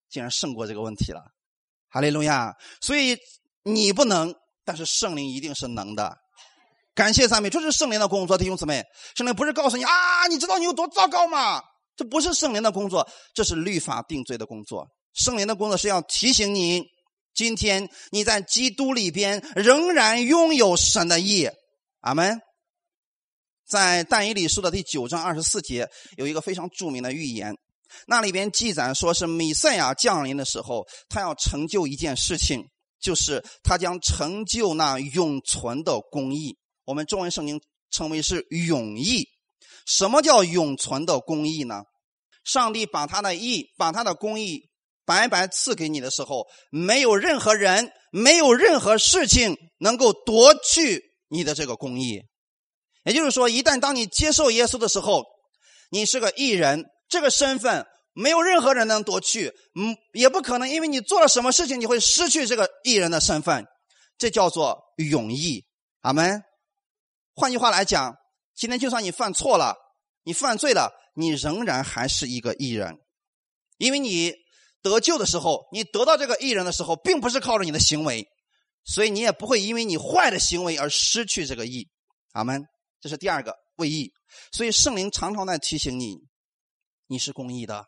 [0.09, 1.23] 竟然胜过这个问题了。
[1.89, 2.55] 哈利路亚！
[2.81, 3.19] 所以
[3.63, 4.35] 你不能，
[4.65, 6.17] 但是圣灵一定是能的。
[6.95, 8.85] 感谢赞美，这是圣灵的工作，弟兄姊妹。
[9.17, 11.63] 圣灵不是告诉你啊，你知道你有多糟糕吗？
[11.97, 14.89] 这不是圣灵的工作，这是律法定罪的工作。
[15.15, 16.85] 圣灵的工作是要提醒你，
[17.35, 21.49] 今天你在基督里边仍然拥有神的意。
[22.01, 22.41] 阿门。
[23.67, 27.55] 在但以理书的第九章二十四节有一个非常著名的预言，
[28.07, 32.65] 那里边记载说是米赛亚降临的时候，他要成就一件事情，
[32.99, 36.57] 就是他将成就那永存的公义。
[36.87, 39.27] 我们中文圣经称为是永义。
[39.85, 41.83] 什么叫永存的公义呢？
[42.45, 44.68] 上帝把他的义、把他的公义
[45.09, 52.21] 白白赐给你的时候，没有任何人、没有任何事情能够夺去你的这个公义。
[53.05, 55.25] 也就是说，一旦当你接受耶稣的时候，
[55.91, 63.67] 你是个异人，这个身份没有任何人能夺去，嗯，也不可能因为你做了什么事情，你会失去这个异人的身份。
[64.19, 65.65] 这叫做永义。
[66.03, 66.43] 阿门。
[67.35, 68.15] 换句话来讲，
[68.55, 69.75] 今天就算你犯错了，
[70.25, 72.99] 你犯罪了，你仍然还是一个义人，
[73.79, 74.35] 因为你
[74.89, 78.27] 得救的时候，你得到这个义人的时候，并不是靠着你的行为，
[78.85, 81.89] 所以你也不会因为你坏的行为而失去这个义。
[82.33, 82.65] 阿门。
[83.01, 84.13] 这是第二个为义，
[84.51, 86.17] 所以圣灵常常在提醒你，
[87.07, 87.87] 你是公义的。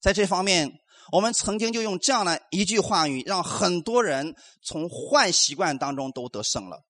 [0.00, 0.70] 在这方面，
[1.10, 6.84] 我们曾经就用这样的一句话语，让很多人从坏习惯当中都得胜了。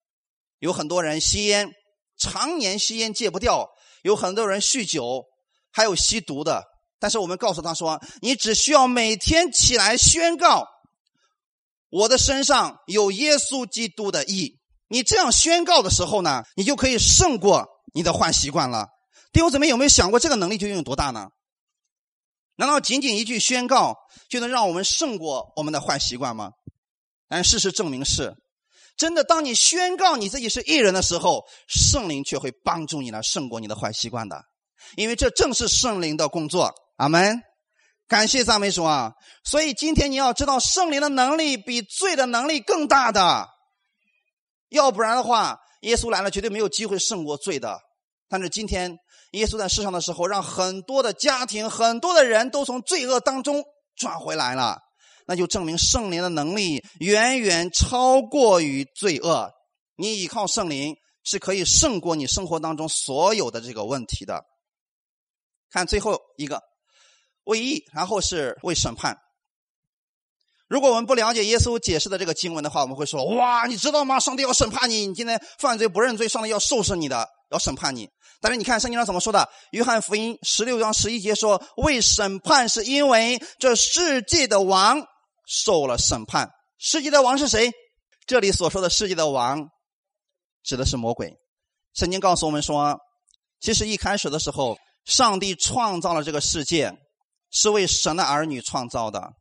[0.59, 1.73] 有很多人吸烟，
[2.19, 3.65] 常年吸烟戒不掉；
[4.03, 5.25] 有很多人酗酒，
[5.73, 6.63] 还有吸毒的。
[6.99, 10.67] 但是我们告诉他说：“你只需要每天起来宣告，
[11.91, 18.87] 我的身上有耶稣基督的义。”你这样宣告的时候呢，你就可以胜过你的坏习惯了。
[19.33, 21.27] 弟兄姊妹，有没有想过这个能力究竟有多大呢？
[22.55, 23.97] 难道仅仅一句宣告
[24.31, 26.53] 就能让我们胜过我们的坏习惯吗？
[27.29, 28.33] 但事实证明是，
[28.97, 29.25] 真的。
[29.25, 34.41] 当你宣告你自己是艺人的时候，圣灵却会帮助你来胜过你的坏习惯的，
[34.97, 36.73] 因为这正是圣灵的工作。
[36.97, 37.43] 阿门。
[38.09, 39.13] 感谢赞美主啊！
[39.43, 43.49] 所以今天你要知道，圣灵的能力比罪的能力更大的。
[44.69, 47.81] 要不然的话，耶稣来了绝对没有机会胜过罪的。
[48.29, 48.97] 但是今天
[49.33, 53.65] 耶稣在世上的时候，让很多的家庭、很多的人都从罪恶当中
[53.97, 54.79] 转回来了，
[55.27, 59.51] 那就证明圣灵的能力远远超过于罪恶。
[59.97, 64.45] 你依靠圣灵是可以胜过你生活当中所有的这个问题的。
[65.71, 66.63] 看最后一个
[67.47, 69.19] 为义，然后是为审判。
[70.69, 74.19] 如果我们不了解耶稣解释的这个经文的话，我们会说：哇，你知道吗？
[74.19, 78.09] 上帝要审判你，你今天犯罪不认罪，上帝要收拾你的，要审判你。
[78.41, 79.49] 但是你看圣经上怎么说的？
[79.71, 85.01] 约翰福音十六章十一节说：为审判是因为这世界的王
[85.47, 86.51] 受了审判。
[86.79, 87.73] 世界的王是谁？
[88.27, 89.69] 这里所说的世界的王，
[90.65, 91.33] 指的是魔鬼。
[91.95, 92.99] 圣经告诉我们说，
[93.61, 96.93] 其实一开始的时候，上帝创造了这个世界，
[97.57, 99.33] 是为神的儿女创造的。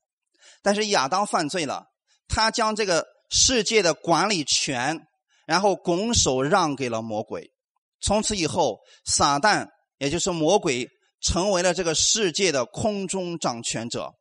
[0.62, 1.84] 但是亚当犯罪了，
[2.30, 4.98] 他将这个世界的管理权，
[5.46, 7.52] 然后拱手让给了魔鬼。
[8.00, 10.88] 从此以后，撒旦也就是魔鬼，
[11.22, 14.14] 成为了这个世界的空中掌权者。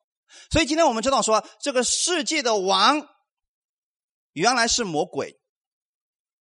[0.51, 3.01] 所以今天我们知道说，这个世界的王
[4.33, 5.33] 原来是魔鬼，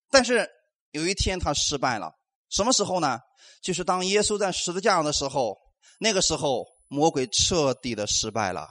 [0.09, 0.49] 但是
[0.89, 2.13] 有一天他失败了。
[2.49, 3.19] 什么时候呢？
[3.61, 5.57] 就是当耶稣在十字架上的时候，
[5.99, 8.69] 那个时候魔鬼彻底的失败了。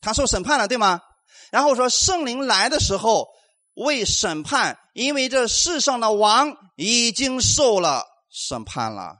[0.00, 1.00] 他受审判了，对吗？
[1.52, 3.28] 然后说圣灵来的时候
[3.74, 9.18] 为审判，因为这世上的王已经受了审判了。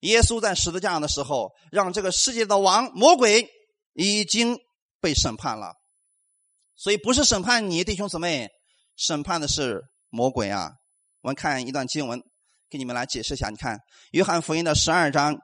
[0.00, 3.48] 耶稣在十字架上的时候，让这个世界的王魔鬼
[3.92, 4.58] 已经
[5.00, 5.74] 被审判了。
[6.76, 8.48] 所以不是审判你，弟兄姊妹，
[8.96, 10.72] 审判的是魔鬼啊！
[11.20, 12.22] 我们看一段经文，
[12.70, 13.48] 给你们来解释一下。
[13.50, 13.76] 你看
[14.12, 15.36] 《约翰福音》的十二章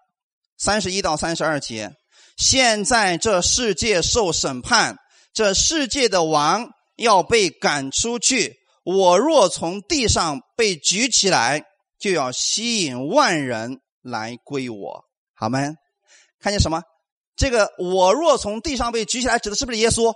[0.58, 1.94] 三十一到三十二节。
[2.36, 4.96] 现在这世界受审判，
[5.32, 8.56] 这世界的王要被赶出去。
[8.84, 11.62] 我若从地上被举起来，
[11.98, 15.04] 就要吸引万人来归我。
[15.34, 15.60] 好吗？
[16.40, 16.82] 看见什么？
[17.36, 20.12] 这个我若从地上被举起来，指的是不是耶稣？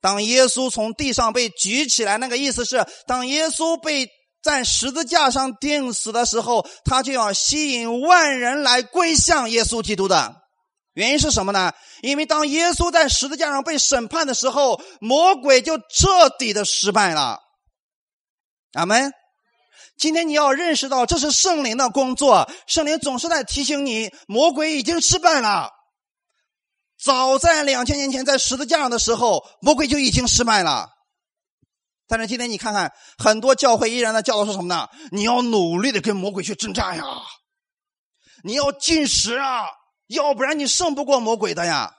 [0.00, 4.08] 当耶稣从地上被举起来，那个意思是，当耶稣被
[4.42, 10.41] 在十字架上钉死的时候，他就要吸引万人来归向耶稣基督的。
[10.94, 11.72] 原因是什么呢？
[12.02, 17.40] 因为当耶稣在十字架上被审判的时候，魔鬼就彻底的失败了。
[18.74, 19.12] 阿门。
[19.98, 22.50] 今天你要认识到，这是圣灵的工作。
[22.66, 25.70] 圣灵总是在提醒你，魔鬼已经失败了。
[27.00, 30.88] 早在两千年前，在十字架上的时候，魔鬼就已经失败了。
[32.08, 34.88] 但是今天你看看，很多教会依然的教导是什么呢？
[35.12, 37.04] 你要努力的跟魔鬼去征战呀，
[38.42, 39.66] 你要进食啊。
[40.12, 41.94] 要不然你胜不过魔鬼的呀，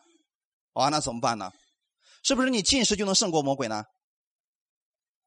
[0.73, 1.51] 啊，那怎么办呢？
[2.23, 3.83] 是不是你进食就能胜过魔鬼呢？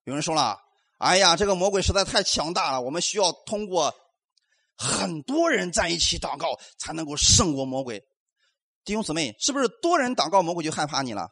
[0.04, 0.58] 有人说了
[0.98, 3.94] ：“哎呀，这个魔鬼实在太强大了，我们需要通过
[4.76, 8.02] 很多人在一起祷告才能够胜过魔鬼。”
[8.84, 11.28] 弟兄姊妹，是不是多人祷告魔鬼就害怕你了？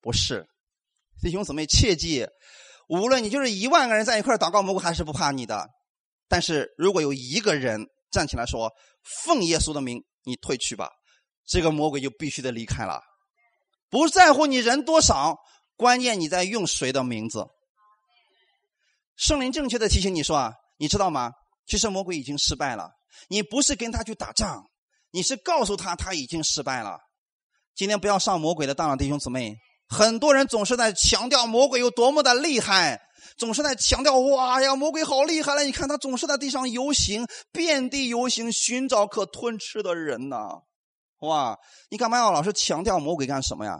[0.00, 0.44] 不是，
[1.22, 2.26] 弟兄姊妹，切记，
[2.88, 5.70] 无论你就是一万个人在一块祷告，魔鬼还是不怕你的。
[6.28, 8.70] 但是如果有一个人站起来说
[9.24, 10.88] ：“奉耶稣的名，你退去吧。”
[11.48, 13.00] 这个魔鬼就必须得离开了。
[13.90, 15.36] 不在乎你人多少，
[15.76, 17.46] 关键你在用谁的名字。
[19.16, 21.32] 圣灵正确的提醒你说啊，你知道吗？
[21.66, 22.90] 其实魔鬼已经失败了。
[23.28, 24.64] 你不是跟他去打仗，
[25.10, 26.98] 你是告诉他他已经失败了。
[27.74, 29.56] 今天不要上魔鬼的当了，弟兄姊妹。
[29.88, 32.98] 很多人总是在强调魔鬼有多么的厉害，
[33.36, 35.62] 总是在强调哇呀，魔鬼好厉害了！
[35.64, 40.36] 你看他总是在地上游行，遍地游行，寻找可吞吃的人呢。
[41.20, 41.58] 哇，
[41.90, 43.78] 你干嘛要老是强调魔鬼干什么呀？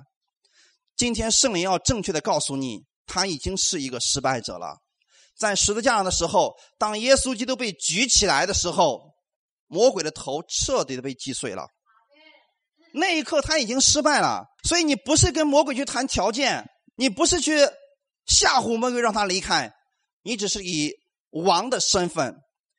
[0.97, 4.79] 今天圣灵要正确的告诉你，他已经是一个失败者了。
[5.37, 9.13] 在十字架上的时候，当耶稣基督被举起来的时候，
[9.67, 11.67] 魔鬼的头彻底的被击碎了。
[12.95, 17.57] 那一刻他已经失败了，所以你不是跟魔鬼去谈条件，你不是去
[18.27, 19.73] 吓唬魔鬼让他离开，
[20.23, 20.93] 你只是以
[21.31, 22.35] 王的身份，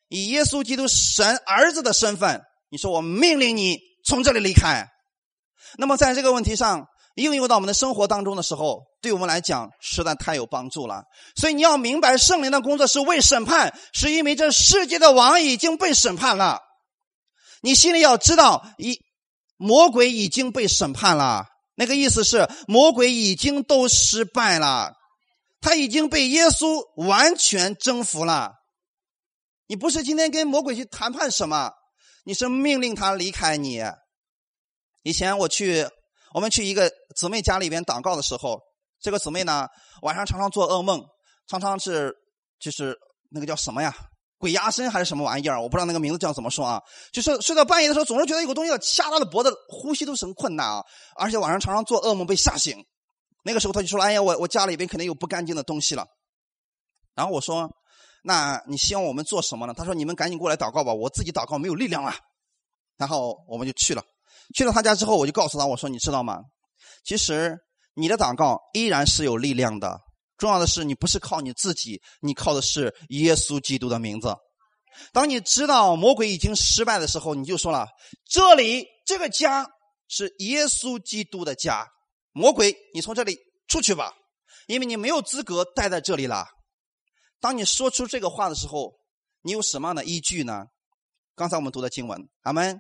[0.10, 4.88] 以耶稣基督神儿子的身份，你说我命令你从这里离开。
[5.78, 11.04] 那么在这个问题上应用到我们的生活当中的时候，对我们来讲实在太有帮助了。
[11.36, 16.60] 所以你要明白，圣灵的工作是为审判，是因为这世界的王已经被审判了。
[17.62, 19.00] 你心里要知道一。
[19.56, 24.92] 魔鬼已经被审判了，那个意思是魔鬼已经都失败了，
[25.64, 28.54] 他已经被耶稣完全征服了。
[29.68, 31.72] 你不是今天跟魔鬼去谈判什么，
[32.26, 33.82] 你是命令他离开你。
[35.04, 35.88] 以前我去，
[36.34, 38.60] 我们去一个姊妹家里边祷告的时候，
[39.00, 39.68] 这个姊妹呢
[40.02, 41.02] 晚上常常做噩梦，
[41.48, 42.14] 常常是
[42.60, 42.96] 就是
[43.32, 43.96] 那个叫什么呀？
[44.38, 45.62] 鬼压身还是什么玩意儿？
[45.62, 46.82] 我不知道那个名字叫怎么说啊？
[47.14, 50.84] 就是睡到半夜的时候，总是觉得有个东西要掐他的脖子，呼吸都很困难啊！
[51.16, 52.86] 而且晚上常常做噩梦被吓醒。
[53.44, 56.08] 那个时候他就说：“哎呀，我我家里边肯定有不干净的东西了。”
[57.14, 57.70] 然后我说
[58.24, 62.14] ：“那你希望我们做什么呢？”他说：“你们赶紧过来祷告吧，我自己祷告没有力量了。”
[62.98, 64.04] 然后我们就去了。
[64.56, 66.40] 去了他家之后，我就告诉他：“我说你知道吗？
[67.04, 67.58] 其实
[67.96, 70.00] 你的祷告依然是有力量的。”
[70.38, 74.36] 重要的是，你不是靠你自己，你靠的是耶稣基督的名字。
[75.12, 77.88] 当你知道魔鬼已经失败的时候，你就说了
[78.30, 79.66] ：“这里这个家
[80.08, 81.88] 是耶稣基督的家。”
[82.34, 84.12] 魔鬼，你从这里出去吧，
[84.68, 86.48] 因为你没有资格待在这里了。
[87.40, 88.94] 当你说出这个话的时候，
[89.42, 90.66] 你有什么样的依据呢？
[91.36, 92.80] 刚才我们读的经文，阿门。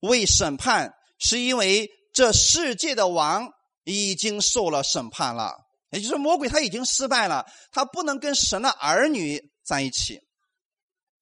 [0.00, 3.48] 为审判，是因为这世界的王
[3.84, 5.54] 已经受了审判了。
[5.90, 10.20] 也就是魔鬼他已经失败了，他不能跟神的儿女在一起。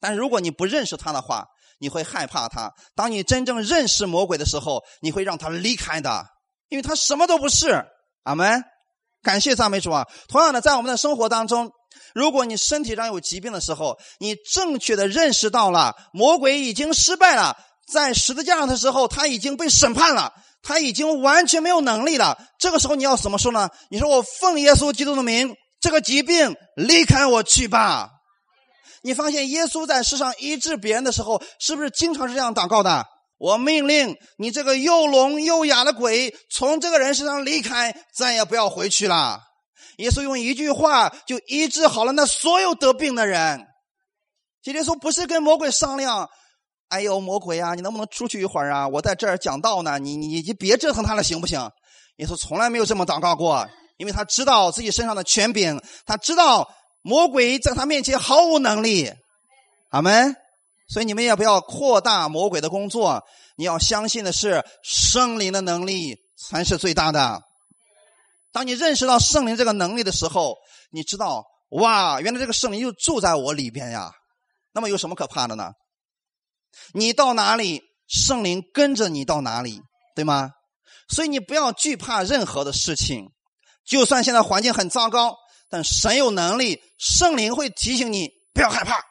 [0.00, 1.46] 但如果你不认识他的话，
[1.78, 2.72] 你会害怕他。
[2.94, 6.26] 当你真正认识魔鬼的时候，你会让他离开的，
[6.72, 7.84] 因为他什么都不是。
[8.22, 8.64] 阿门，
[9.22, 10.06] 感谢赞美主啊！
[10.26, 11.70] 同样的，在我们的生活当中，
[12.14, 17.54] 如果你身体上有疾病的时候，你正确的认识到了魔鬼已经失败了，
[17.92, 20.32] 在十字架上的时候，他已经被审判了。
[20.62, 22.38] 他已经完全没有能力了。
[22.58, 23.68] 这个时候你要怎么说呢？
[23.90, 28.08] 你说我奉耶稣基督的名，这个疾病离开我去吧。
[29.02, 33.04] 你发现耶稣在世上医治别人的时候，是不是经常是这样祷告的？
[33.42, 39.40] 我命令你这个又聋又哑的鬼从这个人身上离开，再也不要回去了。
[39.96, 43.66] 耶稣用一句话就医治好了那所有得病的人。
[44.62, 46.30] 今天说不是跟魔鬼商量。
[46.90, 48.86] 哎呦，魔鬼啊，你能不能出去一会儿啊？
[48.86, 51.68] 我在这儿讲道呢，你你你别折腾他了，行不行？
[52.18, 59.12] 耶稣从来没有这么祷告过，因为他知道自己身上的权柄，他知道魔鬼在他面前毫无能力。
[59.90, 60.36] 阿门。
[60.88, 63.22] 所以你们也不要扩大魔鬼的工作，
[63.56, 66.16] 你要相信的是圣灵的能力
[66.48, 67.42] 才是最大的。
[68.52, 70.56] 当你认识到圣灵这个能力的时候，
[70.90, 74.12] 你知道哇，原来这个圣灵就住在我里边呀。
[74.72, 75.72] 那么有什么可怕的呢？
[76.92, 79.80] 你到哪里，圣灵跟着你到哪里，
[80.14, 80.50] 对吗？
[81.08, 83.30] 所以你不要惧怕任何的事情，
[83.84, 85.36] 就算现在环境很糟糕，
[85.68, 89.02] 但神有能力，圣灵会提醒你不要害怕，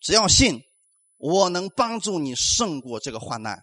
[0.00, 0.60] 只要信，
[1.16, 3.60] 我能帮助你胜过这个患难。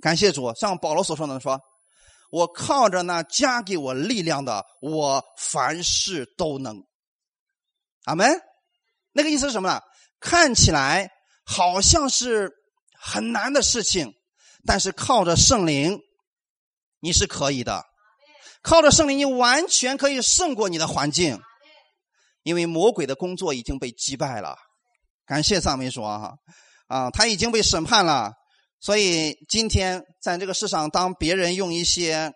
[0.00, 1.60] 感谢主，像保罗所说的说
[2.30, 6.84] ：“我靠着那加给我力量的，我凡事都能。”
[8.04, 8.40] 阿门。
[9.12, 9.80] 那个意思是什么呢？
[10.20, 11.10] 看起来。
[11.46, 12.50] 好像是
[12.98, 14.14] 很难的事情，
[14.64, 16.00] 但是靠着圣灵，
[17.00, 17.84] 你是可以的。
[18.62, 21.38] 靠着圣灵，你完全可以胜过你的环境，
[22.44, 24.56] 因为魔鬼的工作已经被击败了。
[25.26, 26.32] 感谢赞美主啊！
[26.86, 28.32] 啊，他已经被审判了。
[28.80, 32.32] 所以今天在这个世上，当别人用一些，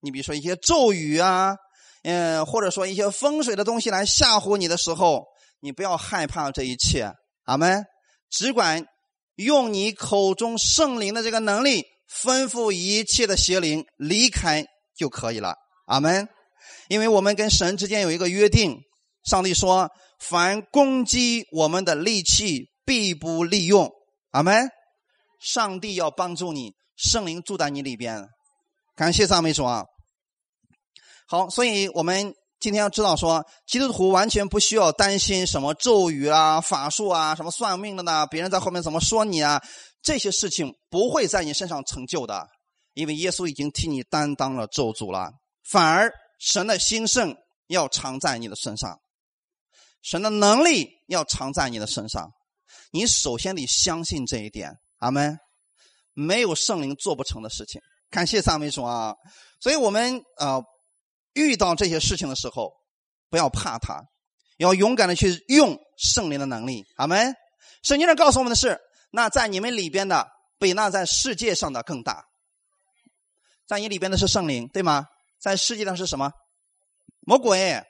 [0.00, 1.56] 你比如说一些咒语啊，
[2.04, 5.24] 嗯，或者说一些风水的东西来吓唬你的时候，
[5.60, 7.12] 你不要害怕这一切。
[7.44, 7.84] 阿门。
[8.30, 8.84] 只管
[9.36, 11.84] 用你口中圣灵的这个能力，
[12.22, 14.64] 吩咐一切的邪灵离开
[14.96, 15.56] 就可以了。
[15.86, 16.28] 阿门。
[16.88, 18.78] 因为我们跟神之间有一个约定，
[19.24, 23.90] 上帝说：“凡攻击我们的利器，必不利用。”
[24.32, 24.68] 阿门。
[25.40, 28.28] 上帝要帮助你，圣灵住在你里边。
[28.96, 29.84] 感谢赞美主啊！
[31.26, 32.34] 好，所以我们。
[32.60, 38.26] 今天要知道，说基督徒完全不需要担心什么咒语啊、法术啊、什么算命的呢？
[38.26, 39.62] 别人在后面怎么说你啊？
[40.02, 42.48] 这些事情不会在你身上成就的，
[42.94, 45.30] 因为耶稣已经替你担当了咒诅了。
[45.70, 47.32] 反而神的兴盛
[47.68, 48.98] 要藏在你的身上，
[50.02, 52.30] 神的能力要藏在你的身上。
[52.90, 55.38] 你首先得相信这一点，阿门。
[56.14, 57.80] 没有圣灵做不成的事情。
[58.10, 59.14] 感谢三位主啊！
[59.60, 60.60] 所以我们啊。
[61.34, 62.72] 遇到这些事情的时候，
[63.30, 64.02] 不要怕他，
[64.56, 66.84] 要勇敢的去用圣灵的能力。
[66.96, 67.32] 阿门。
[67.84, 68.80] 圣经上告诉我们的是，
[69.12, 70.26] 那在你们里边的
[70.58, 72.24] 比那在世界上的更大。
[73.68, 75.06] 在你里边的是圣灵，对吗？
[75.38, 76.32] 在世界上是什么？
[77.20, 77.84] 魔鬼。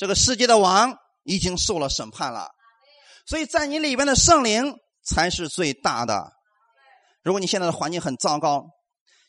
[0.00, 2.48] 这个世界的王已经受了审判了，
[3.26, 4.74] 所以在你里边的圣灵
[5.04, 6.32] 才是最大的。
[7.22, 8.64] 如果你现在的环境很糟糕，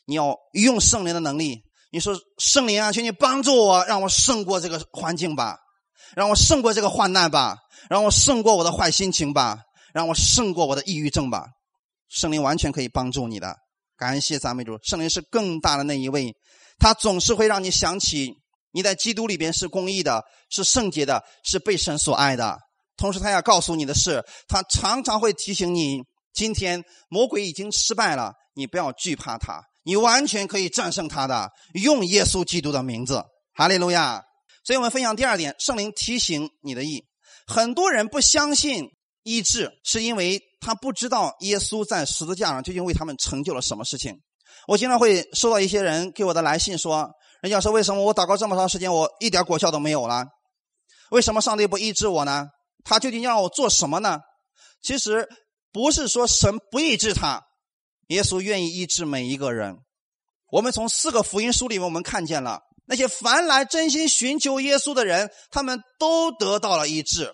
[0.06, 1.62] 你要用圣灵的能力。
[1.90, 5.58] 你说圣灵啊，请你帮助我，让我胜过这个环境吧，
[6.16, 7.58] 让我胜过这个患难吧，
[7.90, 9.58] 让我胜过我的坏心情吧，
[9.92, 11.48] 让我胜过我的抑郁症吧。
[12.08, 13.54] 圣灵完全可以帮助你的。
[13.98, 16.34] 感谢赞美主，圣灵是更大的那一位，
[16.78, 18.32] 他总是会让你想起
[18.72, 22.58] 你在基督里边是公义的，是圣洁的，是被神所爱的。
[22.96, 26.02] 同时，他要告诉你的是，他常常会提醒你，
[26.32, 29.62] 今天魔鬼已经失败了，你不要惧怕他。
[29.84, 34.22] 你完全可以战胜他的，用耶稣基督的名字，哈利路亚。
[34.64, 37.04] 所以我们分享第二点，圣灵提醒你的意。
[37.46, 38.88] 很多人不相信
[39.24, 44.16] 医治，是因为他不知道耶稣在十字架上究竟为他们成就了什么事情。
[44.68, 47.10] 我经常会收到一些人给我的来信，说
[47.42, 50.24] ：“人家说为什么我祷告这么长时间，我一点果效都没有了？
[51.10, 52.46] 为什么上帝不医治我呢？
[52.84, 54.20] 他究竟要我做什么呢？”
[54.80, 55.28] 其实
[55.72, 57.42] 不是说神不医治他。
[58.08, 59.76] 耶稣愿意医治每一个人。
[60.50, 67.32] 我们从四个福音书里面，我们看见了那些凡来真心寻求耶稣的人，他们都得到了医治，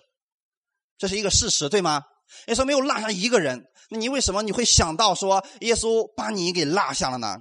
[0.97, 2.01] 这是一个事实，对吗？
[2.47, 3.63] 耶稣没有落下一个人。
[3.91, 7.37] 那你为什么你会想到说耶稣把你给落下了呢？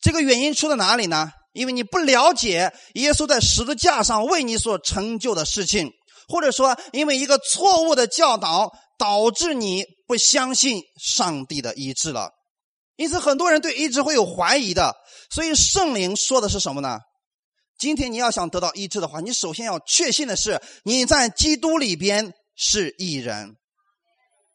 [0.00, 1.32] 这个原因出在哪里呢？
[1.56, 5.90] 因为你不了解耶稣在十字架上为你所成就的事情，
[6.28, 12.30] 或者说因为一个错误的教导导致你不相信上帝的医治了。
[12.96, 14.94] 因此，很多人对医治会有怀疑的。
[15.30, 16.98] 所以，圣灵说的是什么呢？
[17.78, 23.56] 今天你要想得到医治的话，你首先要确信的是你在基督里边是义人。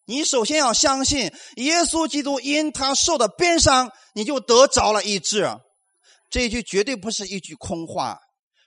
[0.06, 5.48] 你首先要相信耶稣基督因他受的鞭伤，你就得着了医治。
[6.32, 8.18] 这一句绝对不是一句空话，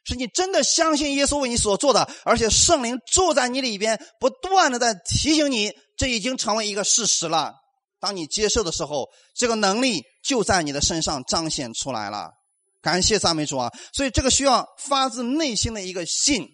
[0.05, 7.55] 是你真的相信耶稣为你所做的，而且圣灵住在你里边，不断的在提醒你，这已经成为一个事实了。
[7.99, 12.31] 当你接受的时候，这个能力就在你的身上彰显出来了。
[12.83, 13.73] 感谢赞美主啊！
[13.95, 16.47] 所以这个需要发自内心的一个信，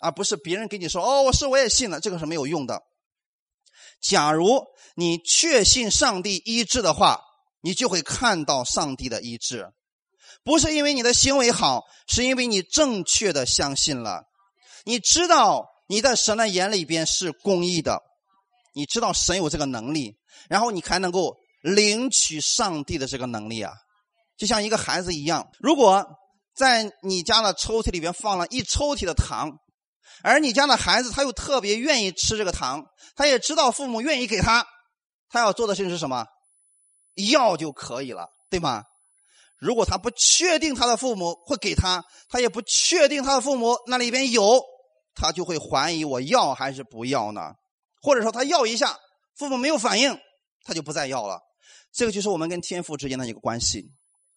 [0.00, 2.82] 而不是别人给你说：“哦，我是我也信了。”这个是没有用的。
[4.00, 4.64] 假如
[4.96, 7.20] 你确信上帝医治的话，
[7.60, 9.68] 你就会看到上帝的医治，
[10.48, 14.22] 不是因为你的行为好，是因为你正确的相信了。
[14.86, 18.00] 你知道你在神的眼里边是公义的，
[18.74, 20.16] 你知道神有这个能力。
[20.48, 23.74] 然后你还能够领取上帝的这个能力啊，
[24.38, 25.50] 就像一个孩子一样。
[25.58, 26.02] 如果
[26.54, 29.52] 在你家的抽屉里边放了一抽屉的糖，
[30.22, 32.86] 而你家的孩子他又特别愿意吃这个糖，
[33.16, 34.66] 他也知道父母愿意给他，
[35.28, 36.24] 他要做的事情是什么？
[37.30, 38.84] 要就可以了，对吗？
[39.58, 44.62] 如果他不确定他的父母会给他，他也不确定他的父母那里边有，
[45.14, 47.52] 他就会怀疑我要还是不要呢？
[48.00, 48.96] 或者说他要一下，
[49.36, 50.18] 父母没有反应。
[50.64, 51.40] 他就不再要了，
[51.94, 53.86] 这个就是我们跟天父之间的一个关系。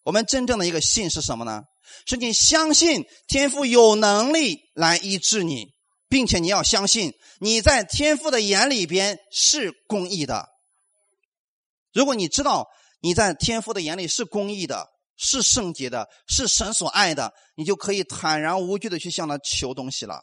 [0.04, 1.64] 我们真正的一个信是什么呢？
[2.06, 5.74] 是你相信天父有能力来医治你，
[6.08, 7.12] 并且你要相信
[7.42, 10.48] 你在天父的眼里边是公义的。
[11.92, 12.70] 如果你知道
[13.02, 14.88] 你在天父的眼里是公义的，
[15.24, 20.20] 是圣洁的，是神所爱的，你就可以坦然无惧的去向他求东西了。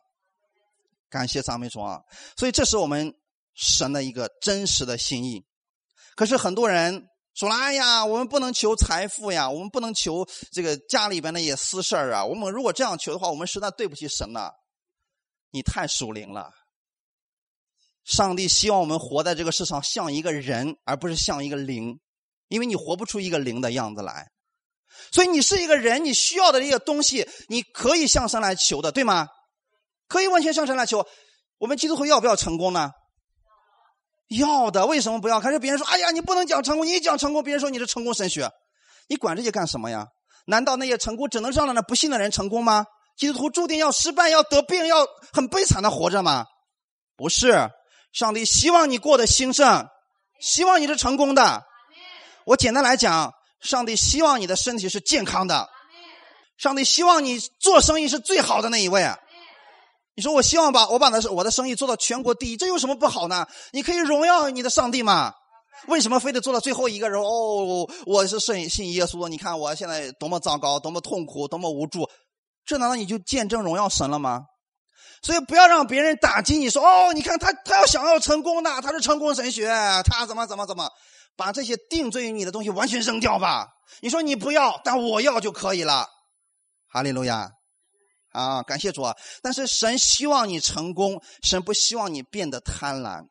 [1.08, 2.00] 感谢赞美主啊！
[2.36, 3.14] 所以这是我们
[3.54, 5.44] 神的一个真实的心意。
[6.16, 12.24] 可是很多人说了：“哎呀，我们不能求财富呀，我们不能求这个家里边的一些私事啊。
[12.24, 14.52] 我们如果这样求的话，我们实在对不起神了。
[15.52, 16.50] 你太属灵了。
[18.04, 22.00] 上帝希望我们活在这个世上像一个人，而不是像一个灵，
[22.48, 24.26] 因为你活不出一个灵的样子来。
[25.12, 29.28] 所以你是一个人，你需要的这些东西，你可以向神来求的，对吗？”
[30.08, 31.06] 可以完全向神来求，
[31.58, 32.90] 我们基督徒要不要成功呢？
[34.28, 35.40] 要的，为什么不要？
[35.40, 38.50] 可是别人说：“哎呀，你不能讲成功，你一讲成功，别人说你是成功神学，
[39.08, 40.06] 你管这些干什么呀？
[40.46, 42.86] 难道那些成功只能让那不信的人成功吗？
[43.16, 46.46] 基督徒注定要失败，要得病，要很悲惨的活着吗？
[47.16, 47.68] 不是，
[48.12, 49.86] 上帝希望你过得兴盛，
[50.40, 51.62] 希望你是成功的。
[52.46, 55.68] 我简单来讲，上帝希望你的身体是健康的，
[56.56, 59.08] 上帝希望你做生意是最好的那一位。
[60.14, 63.46] 你说我希望把我把的我的生意做到全国第一，这有什么不好呢？
[63.72, 65.32] 你可以荣耀你的上帝嘛？
[65.86, 67.20] 为什么非得做到最后一个人？
[67.20, 72.08] 哦，我是信信耶稣的，你看我现在多么糟糕，多么痛苦，多么无助，
[72.64, 74.42] 这难道你就见证荣耀神了吗？
[75.22, 79.68] 所以不要让别人打击你说哦，你看他他要想要成功的，他是成功神学，
[80.04, 80.90] 他怎么怎么怎么，
[81.38, 83.68] 把这些定罪于你的东西完全扔掉吧。
[84.02, 86.06] 你说你不要，但我要就可以了。
[86.92, 87.52] 哈利路亚。
[88.32, 89.16] 啊，感谢主啊！
[89.42, 93.22] 但是神希望你成功，神不希望你变得贪婪。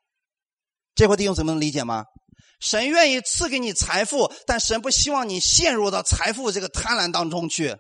[0.95, 2.03] 这块弟兄怎么能理解吗？
[2.60, 7.78] 神愿意赐给你财富，但神不希望你陷入到财富这个贪婪当中去。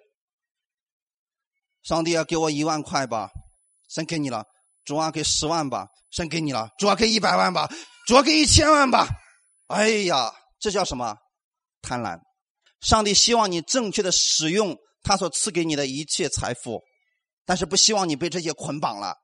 [1.83, 3.31] 上帝啊，给我一万块吧，
[3.89, 4.43] 神给你了；
[4.85, 7.67] 主啊，给十万吧，神给你了；主啊，给一百万吧，
[8.05, 9.07] 主啊，给一千万吧。
[9.67, 11.15] 哎呀，这叫什么？
[11.81, 12.19] 贪婪。
[12.81, 16.81] 上帝希望你正确的使用他所赐给你的一切财富。
[17.45, 19.15] 但是不希望你被这些捆绑了，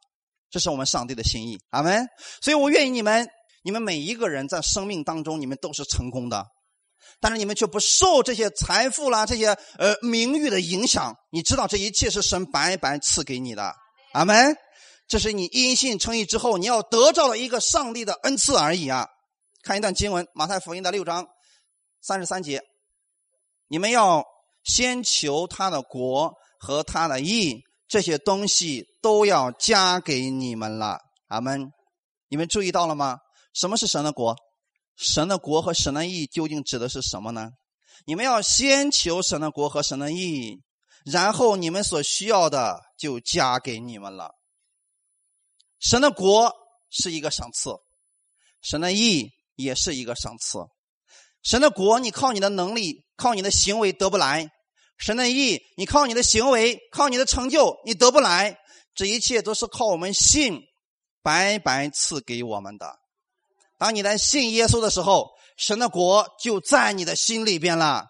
[0.50, 2.08] 这是我们上帝的心意，阿门。
[2.42, 3.28] 所以我愿意你们，
[3.64, 6.46] 你们每一个人在生命当中，你们都是成功的，
[7.20, 11.14] 但是你们却不受这些财富啦、这些呃名誉的影响。
[11.32, 13.76] 你知道这一切是神白白赐给你的，
[14.14, 14.56] 阿门。
[15.10, 19.06] 这是你因信称义之后，你要得到的一个上帝的恩赐而已啊。
[19.64, 21.26] 看一段经文，马太福音的六章
[22.02, 22.62] 三十三节，
[23.68, 24.26] 你们要
[24.66, 27.64] 先求他的国和他的义。
[27.88, 31.72] 这些东西都要加给你们了，阿门。
[32.28, 33.20] 你们注意到了吗？
[33.54, 34.36] 什么是神的国？
[34.98, 37.52] 神的国和神的义究竟指的是什么呢？
[38.06, 40.60] 你们要先求神的国和神的义，
[41.06, 44.32] 然后你们所需要的就加给你们了。
[45.80, 46.54] 神的国
[46.90, 47.70] 是一个赏赐，
[48.62, 50.60] 神的义也是一个赏赐。
[51.42, 54.50] 神的国，你靠你的能力、靠你的行为得不来。
[54.98, 58.58] 神的意，你靠你的行为，靠你的成就，你得不来。
[58.96, 60.62] 这一切都是靠我们信，
[61.22, 62.96] 白白赐给我们的。
[63.78, 68.06] 当你在信耶稣的时候，神的国就在你的心里边了。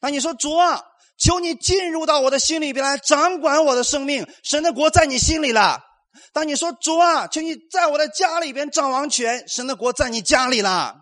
[0.00, 0.80] 那你说主啊，
[1.18, 4.28] 求你进入到我的心里边来，掌管我的生命。
[4.44, 5.82] 神的国在你心里了。
[6.32, 10.96] 当你说主啊，求你在我的家里边掌王权，神的国在你家里了。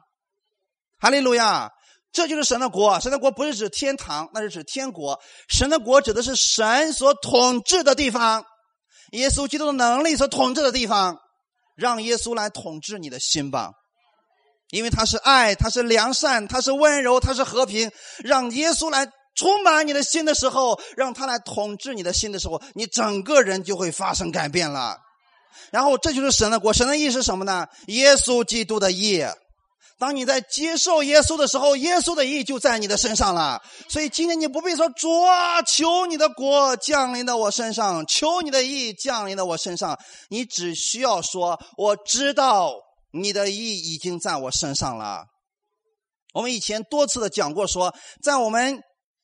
[1.01, 1.71] 哈利路亚。
[2.11, 5.21] 这就是神的国，神的国不是指天堂，那是指天国。
[5.47, 8.47] 神的国指的是神所统治的地方，
[9.13, 11.19] 耶稣基督的能力所统治的地方。
[11.77, 13.73] 让耶稣来统治你的心吧，
[14.71, 17.93] 因为他是爱，他是良善，他是温柔，他是和平。
[18.25, 19.07] 让耶稣来
[19.39, 24.99] 充满你的心的时候，让他来统治你的心的时候，你整个人就会发生改变了。
[25.70, 27.68] 然后这就是神的国，神的意是什么呢？
[27.86, 29.24] 耶稣基督的意。
[30.01, 33.62] 当你在接受耶稣的时候，耶稣的意就在你的身上了。
[33.89, 39.99] 所以今天你不必说主啊，求你的国降临到我身上，求你的意降临到我身上。
[40.30, 42.72] 你只需要说，我知道
[43.12, 45.24] 你的意已经在我身上了。
[46.32, 48.80] 我们以前多次的讲过，说在我们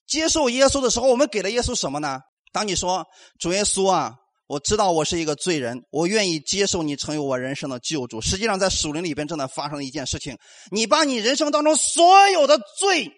[0.06, 2.20] 接受耶稣的时候，我们给了耶稣什么呢？
[2.52, 3.06] 当你说
[3.38, 4.14] 主耶稣啊。
[4.46, 8.20] 我知道我是一个罪人，我愿意接受你成为我人生的救主。
[8.20, 10.36] 实际上，在属灵里边正在发生一件事情：
[10.70, 13.10] 你把你人生当中所有的罪，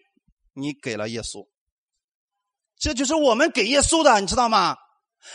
[0.55, 1.45] 你给了耶稣。
[2.79, 4.77] 这就是我们给耶稣的，你知道吗？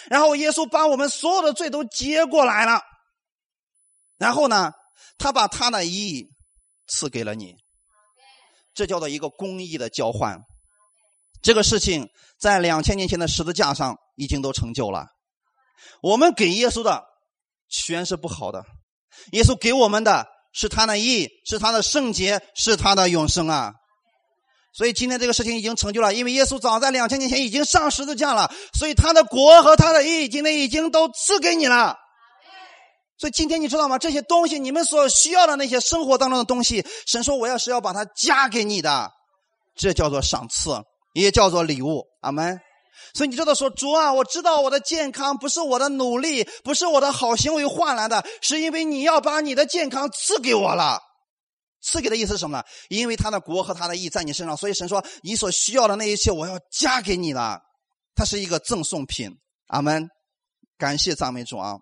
[0.09, 2.81] 然后耶稣把我们所有的罪都接过来了，
[4.17, 4.71] 然后呢，
[5.17, 6.29] 他把他的义
[6.87, 7.53] 赐给了你。
[8.73, 10.39] 这叫做一个公义的交换。
[11.41, 12.07] 这个事情
[12.39, 15.07] 在两千年前的十字架上已经都成就了。
[16.01, 17.03] 我们给耶稣的
[17.69, 18.63] 全是不好的，
[19.31, 23.73] 耶稣给我们的是他的义，是他的圣洁，是他的永生啊！
[24.73, 31.97] 所以今天这个事情已经成就了，因为耶稣早在两千年前已经上十字架了，所以他的国和他的义今天已经都赐给你了。
[33.17, 33.99] 所以今天你知道吗？
[33.99, 39.11] 这些东西你们所需要的那些生活当中的东西，神说我要是要把它加给你的，
[39.75, 40.71] 这叫做赏赐，
[41.13, 42.05] 也叫做礼物。
[42.21, 42.59] 阿门。
[43.13, 51.01] 所以你知道说主啊，我知道我的健康不是我的努力，不是我的好行为换来的，是因为你要把你的健康赐给我了。
[51.81, 52.63] 赐给的意思是什么呢？
[52.89, 57.59] 因为他的国和他的义在你身上，所以神说你所需要的那一切我要加给你了。
[58.13, 59.31] 它是一个赠送品。
[59.67, 60.09] 阿门。
[60.77, 61.75] 感谢赞美主啊！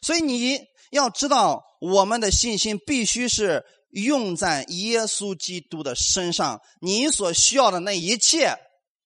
[0.00, 0.58] 所以你
[0.90, 6.60] 要知道，我们的信心必须是用在耶稣基督的身上。
[6.80, 8.56] 你所需要的那一切。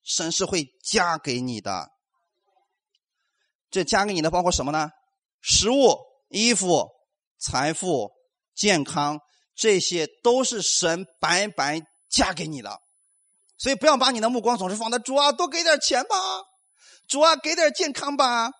[0.02, 1.90] 神是会加给你的，
[3.70, 4.90] 这加给你的包括什么呢？
[5.42, 5.98] 食物、
[6.30, 6.88] 衣服、
[7.38, 8.10] 财富、
[8.54, 9.20] 健康，
[9.54, 12.80] 这些都是神白白加给你的。
[13.58, 16.16] 所以不要把你的目光总是放在主啊，多给点钱吧，
[17.06, 18.50] 主啊，给点健康吧，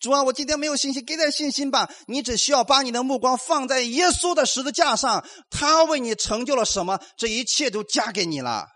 [0.00, 1.90] 主啊，我今天没有信心，给点信心吧。
[2.06, 8.66] 你只需要把你的目光放在耶稣的十字架上，他为你成就了什么，这一切都加给你了。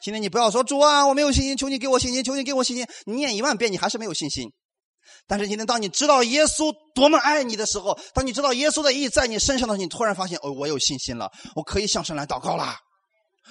[0.00, 2.86] 今天你不要说主啊，我没有信心，求你给我信心，求你给我信心。
[3.04, 4.48] 你念一万遍，你还是没有信心。
[5.26, 12.76] 但是今天，当你知道耶稣多么爱你的时候，当你知道耶稣的意在你身上的时候，你突然发现，哦，我有信心了，我可以向神来祷告了。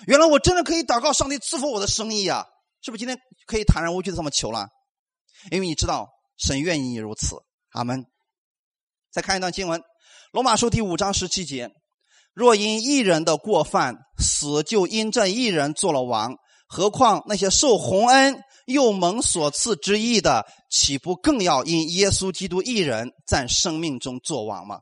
[0.07, 2.45] 原来我真的可以祷告，上帝赐福我的生意啊！
[2.81, 4.67] 是不是今天可以坦然无惧的这么求了？
[5.51, 6.07] 因为你知道
[6.37, 7.37] 神愿意如此。
[7.71, 8.05] 阿门。
[9.11, 9.79] 再看一段经文，
[10.31, 11.71] 《罗马书》第五章十七节：
[12.33, 16.35] 若因一人的过犯，死就因这一人做了王。
[16.67, 24.79] 何况那些受洪恩又蒙所赐之意的，岂不更要因耶稣基督一人在生命中作王吗？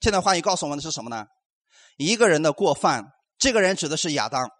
[0.00, 1.26] 现在话语告诉我们的是什么呢？
[1.96, 3.04] 一个人的过犯，
[3.38, 4.50] 这个人指的是亚当，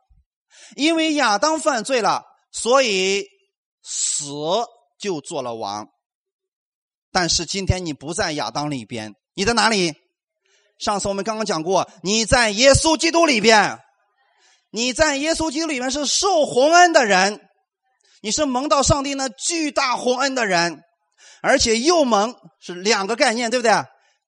[0.76, 3.24] 因为亚当犯罪了，所以
[3.82, 4.32] 死
[4.98, 5.88] 就做了王。
[7.10, 9.94] 但是今天你不在亚当里边，你在哪里？
[10.78, 13.78] 上次我们刚刚讲过，你在耶稣基督里边。
[14.70, 17.40] 你在耶稣基督里面是受洪恩的人，
[18.20, 20.82] 你是蒙到上帝那巨大洪恩的人，
[21.40, 23.72] 而且又蒙是两个概念，对不对？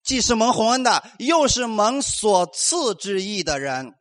[0.02, 3.92] 既是蒙洪恩的，又是蒙所赐之意的人。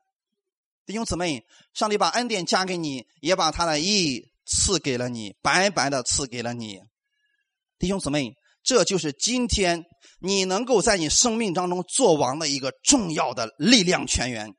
[0.86, 1.44] 弟兄姊妹，
[1.74, 6.80] 上帝把恩典加给你，也把他的意赐给了你，白白的赐给了你。
[7.78, 8.34] 弟兄姊妹，
[8.64, 9.84] 这就是今天
[10.20, 14.50] 你能够在你生命当中做王的一个重要的力量泉源。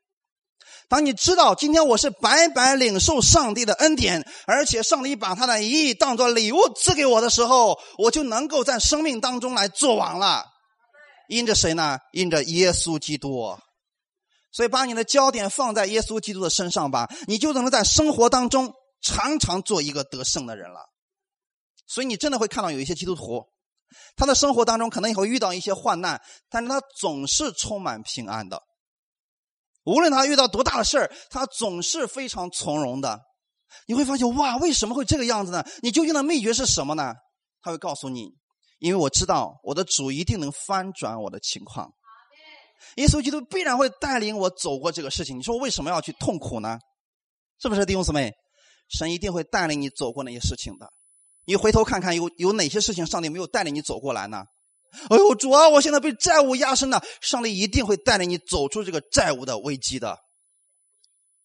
[0.87, 10.45] 当你知道今天我是白白领受上帝的恩典，而且上帝把他的意当做礼物赐给我的时候，我就能够在生命当中来做王了。
[11.29, 11.97] 因着谁呢？
[12.11, 13.57] 因着耶稣基督。
[14.51, 20.89] 所以把你的焦点放在耶稣基督的身上吧，你就能在生活当中常常做一个得胜的人了。
[21.87, 23.45] 所以你真的会看到有一些基督徒，
[24.15, 28.63] 他的生活当中可能也会遇到一些患难，但是他总是充满平安的。
[29.83, 33.19] 无论他遇到多大的事儿，他总是非常从容的。
[33.87, 35.65] 你会发现，哇，为什么会这个样子呢？
[35.81, 37.13] 你究竟的秘诀是什么呢？
[37.61, 38.29] 他会告诉你，
[38.79, 41.91] 因为我知道我的主一定能翻转我的情况。
[42.95, 45.37] 耶稣基督必然会带领我走过这个事情。
[45.37, 46.77] 你说为什么要去痛苦呢？
[47.59, 48.33] 是不是弟兄姊妹？
[48.91, 50.91] 神一定会带领你走过那些事情的。
[51.45, 54.43] 你回头看看，有有哪些事情上帝没有带领你走过来呢？
[55.09, 55.69] 哎呦，主啊！
[55.69, 60.19] 我现在被债务压身了，上帝一定会带领你走出这个债务的危机的。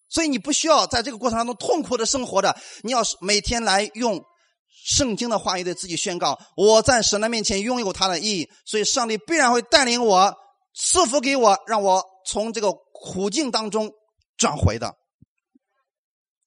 [0.08, 4.20] 所以你不需要在这个过程当中痛苦的生活着，你要是每天来用
[4.84, 10.34] 圣经的话语对自己宣告：我在神的面前拥有他的意义，所以上帝必然会带领我
[10.74, 13.90] 赐福给我，让我从这个苦境当中
[14.36, 14.92] 转回的。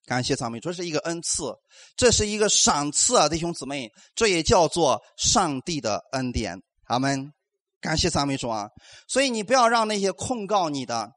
[0.10, 1.54] 感谢赞美，这是一个恩赐，
[1.96, 6.60] 这是一个赏赐啊，弟兄姊妹，这也叫做上帝的恩典。
[6.86, 7.32] 阿门，
[7.80, 8.70] 感谢赞美主啊！
[9.08, 11.12] 所以你不要让那些控告你的，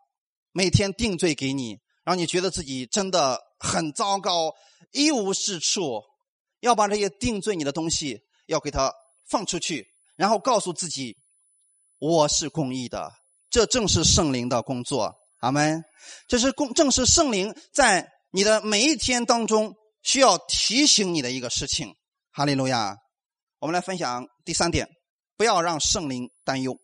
[0.53, 4.53] 每天定罪给你，让你觉得自己真的很糟糕，
[4.91, 6.03] 一无是处。
[6.61, 8.93] 要把这些定罪你的东西要给他
[9.27, 9.87] 放出去，
[10.17, 11.17] 然后告诉自己，
[11.99, 13.11] 我是公义的。
[13.49, 15.15] 这正是圣灵的工作。
[15.41, 15.83] 阿门。
[16.29, 21.95] 这是公，正是圣灵在你的每一天当中需要提醒你的一个事情。
[22.33, 22.97] 哈利路亚。
[23.61, 24.89] 我们来分享第三点。
[25.35, 26.77] 不要让圣灵担忧，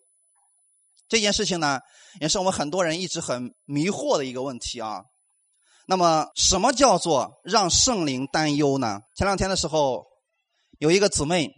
[1.07, 1.79] 这件事情呢，
[2.19, 5.01] 也是我们很多人一直很迷惑的一个问题啊。
[5.87, 8.99] 那么，什么叫做让圣灵担忧呢？
[9.15, 10.03] 前两天的时候，
[10.77, 11.49] 有一个姊妹，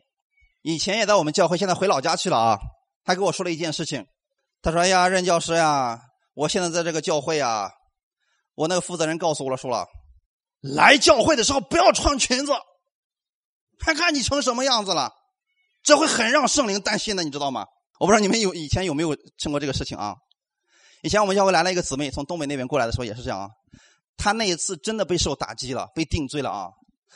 [0.62, 2.60] 以前也在我们教会，现在回老家去了啊。
[3.04, 4.06] 她跟我说了一件事情，
[4.62, 6.00] 她说：“哎呀，任教师呀，
[6.36, 7.72] 我现在在这个教会啊，
[8.62, 9.88] 我那个负责人告诉我了，说了，
[10.62, 12.52] 来教会的时候不要穿裙子，
[13.80, 15.12] 看看你成什么样子了，
[15.82, 17.66] 这会很让圣灵担心的，你知道吗？
[18.00, 20.14] 我不知道你们有以前有没有听过这个事情啊？
[21.02, 23.50] 以前我们教会来了一个姊妹，从东北那边过来的时候也是这样啊。
[24.16, 26.68] 她那一次真的被受打击了，被定罪了啊。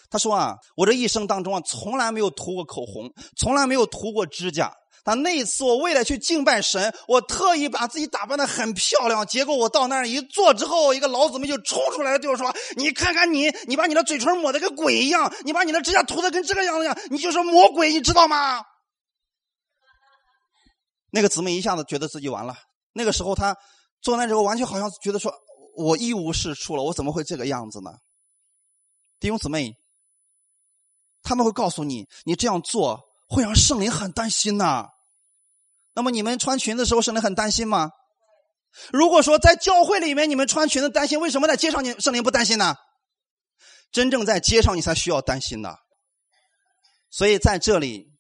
[0.10, 4.74] 她说啊，我这一生当中啊，从来没有涂过口红，从来没有涂过指甲。
[5.06, 9.26] 啊那一次我为了去敬拜神，我特意把自己打扮的很漂亮。
[9.26, 18.66] 结果我到那儿一坐之后，一个老姊妹就冲出来了，对我说：“你看看你，你把你的嘴唇抹的跟鬼一样，你把你的指甲涂的跟这个样子样，你就是魔鬼，你知道吗？”
[21.14, 22.58] 那个姊妹一下子觉得自己完了。
[22.92, 23.56] 那个时候她
[24.02, 25.32] 坐那之后，完全好像觉得说
[25.78, 27.92] ：“我一无是处了，我怎么会这个样子呢？”
[29.22, 29.76] 弟兄姊妹，
[31.22, 34.88] 他们会告诉你，你这样做会让圣灵很担心呐。
[35.96, 37.90] 那么你们穿裙子的时候，圣灵很担心吗？
[38.92, 42.76] 如果说在教会里面你们穿裙子担心，为什么在街上你圣灵不担心呢？
[43.92, 45.78] 真正在街上你才需要担心的。
[47.10, 48.12] 所以在这里，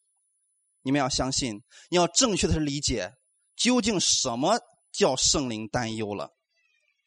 [0.83, 3.11] 你们要相信，你要正确的理解
[3.57, 4.57] 究竟什么
[4.93, 6.34] 叫圣灵担忧了。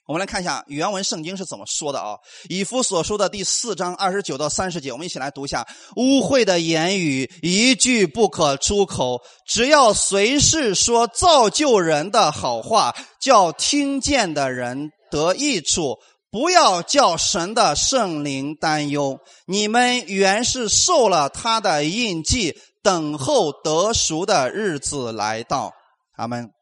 [0.08, 2.16] 我们来看一下原文圣经是怎么说的啊？
[2.48, 15.98] 以弗所说的第四章二十九到三十节，我们一起来读一下：污秽的言语一句不可出口，只要随时说造就人的好话，叫听见的人得益处，
[16.30, 19.18] 不要叫神的圣灵担忧。
[19.46, 25.70] 你们原是受了他的印记，等候得赎的日子来到。
[26.16, 26.57] 阿门。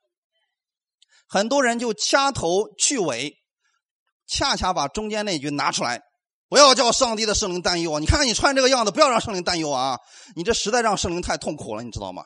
[1.36, 3.34] 很多人就掐头去尾，
[4.26, 6.00] 恰恰把中间那句拿出来，
[6.48, 7.98] 不要叫上帝的圣灵担忧啊！
[8.00, 9.98] 你看看你穿这个样子，不要让圣灵担忧啊！
[10.34, 12.24] 你这实在让圣灵太痛苦了，你知道吗？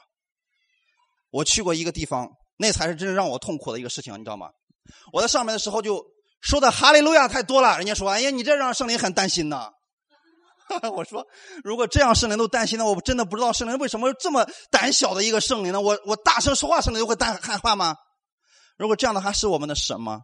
[1.33, 4.51] 我去过一个地方，那才是真正让我痛苦的一个事情，你知道吗？
[5.13, 6.05] 我在上面的时候就
[6.41, 9.71] 说的哈利路亚太多了，人家说：“哎呀，你这让圣灵很担心呐。
[10.95, 11.27] ”我说
[11.65, 15.81] ：“如果这样圣灵都担心呢，我真的不知道圣灵为什么这么胆小的一个圣灵呢？
[15.81, 17.97] 我我大声说话，圣灵就会担害怕吗？”
[18.81, 20.23] 如果这样的话，是我们的神吗？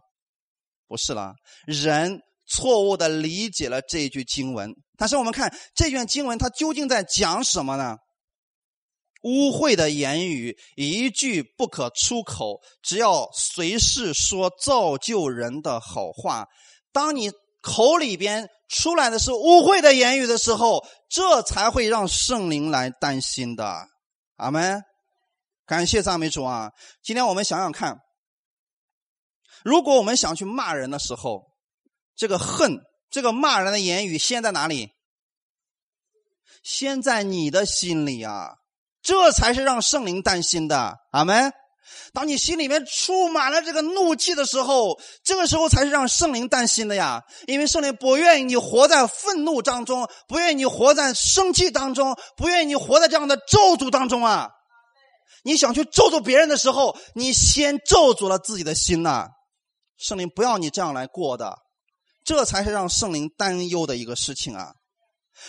[0.87, 1.35] 不是了，
[1.67, 4.73] 人错误的理解了这一句经文。
[4.97, 7.97] 但是我们看这卷经文，它究竟在讲什么呢？
[9.21, 16.47] 污秽的言语一句不可出口，只要随时说造就人的好话。
[16.91, 17.29] 当你
[17.61, 23.85] 口里边出来的是污秽的言语的时候，这才会让圣灵来担心的。
[24.37, 24.81] 阿门。
[25.67, 26.71] 感谢赞美主啊！
[27.03, 27.99] 今天我们想想看。
[29.67, 31.43] 如果我们想去骂人的时候，
[32.15, 34.91] 这个恨、这个骂人的言语，先在哪里？
[36.63, 38.51] 先在你的心里啊！
[39.01, 40.95] 这才是让圣灵担心的。
[41.11, 41.51] 阿门。
[42.13, 47.21] 当你心里面充满了这个怒气的时候，这个时候才是让圣灵担心的呀！
[47.45, 54.47] 因为圣灵不愿意你活在愤怒当中，不愿意你活在生气当中，不愿意你活在这样的咒诅当中啊！
[55.43, 59.27] 你想去咒诅别人的时候，你先咒诅了自己的心呐！
[59.97, 61.57] 圣灵不要你这样来过的，
[62.23, 64.73] 这才是让圣灵担忧的一个事情啊！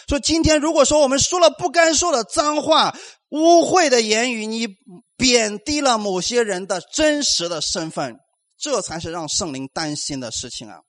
[0.07, 2.95] 说今天如果说我们说了不该说的脏话、
[3.31, 4.69] 污秽的言语，你
[5.17, 8.17] 贬低了某些人的真实的身份，
[8.59, 10.81] 这才是让圣灵担心的事情啊！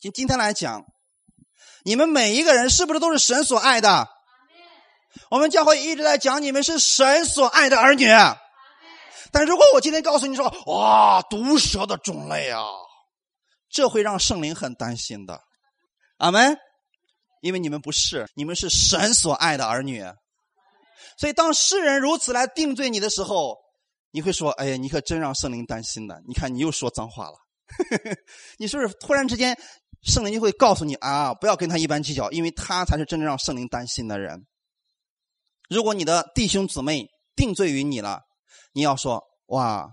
[0.00, 0.84] 今今天来讲，
[1.84, 4.08] 你们每一个人是不是都是神所爱的？
[5.30, 8.06] 我们教会一直在讲，你们是神所爱的儿女。
[9.34, 12.62] 但如果我今天告诉你说，哇，毒蛇的种类啊，
[13.68, 15.40] 这会让圣灵很担心的。
[16.18, 16.56] 阿门。
[17.40, 20.02] 因为你们不是，你们是神所爱的儿女。
[21.18, 23.58] 所以当世人如此来定罪你的时候，
[24.12, 26.22] 你会说：“哎呀，你可真让圣灵担心的。
[26.26, 27.36] 你看你又说脏话了。
[28.56, 29.58] ”你是不是突然之间，
[30.04, 34.46] 圣灵就会告诉你啊，不要跟他一般计较，因为他才是真正让圣灵担心的人。
[35.68, 38.22] 如果你的弟兄姊妹定罪于你了。
[38.74, 39.88] 你要说哇，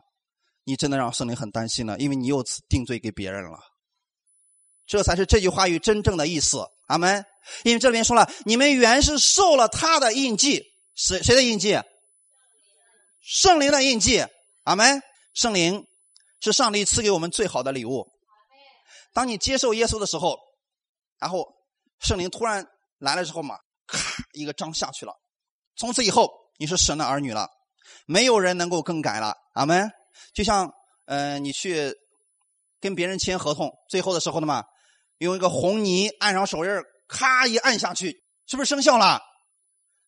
[0.64, 3.60] 你真的让圣灵很担心了，因为你又定罪给别人了。
[4.88, 6.66] 这才是这句话语真正的意思。
[6.88, 7.24] 阿门。
[7.64, 10.64] 因为这里面说了，你们原是受了他的印记，
[10.96, 11.80] 谁谁的印记？
[13.22, 14.26] 圣灵的印记。
[14.64, 15.02] 阿门。
[15.34, 15.86] 圣灵
[16.42, 18.08] 是上帝赐给我们最好的礼物。
[19.14, 20.38] 当你接受耶稣的时候，
[21.20, 21.48] 然后
[22.00, 22.66] 圣灵突然
[22.98, 24.00] 来了之后嘛，咔
[24.34, 25.14] 一个章下去了，
[25.76, 27.48] 从此以后你是神的儿女了。
[28.06, 29.92] 没有人能够更改了，阿门。
[30.34, 30.72] 就像，
[31.06, 31.94] 嗯，你去
[32.80, 34.64] 跟别人签合同，最后的时候的嘛，
[35.18, 36.72] 用一个红泥按上手印
[37.08, 39.20] 咔一按下去，是不是生效了？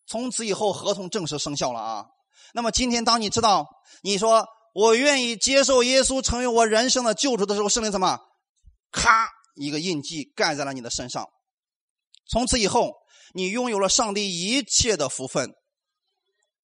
[0.06, 2.06] 从此以后，合同正式生效了啊。
[2.54, 3.68] 那么今天，当你知道
[4.02, 8.20] 你说我愿意接受耶稣成为我人生的救主的时候，圣灵怎么？
[8.92, 11.28] 咔一个印记盖在了你的身上。
[12.30, 12.92] 从此以后，
[13.34, 15.54] 你拥有了上帝一切的福分，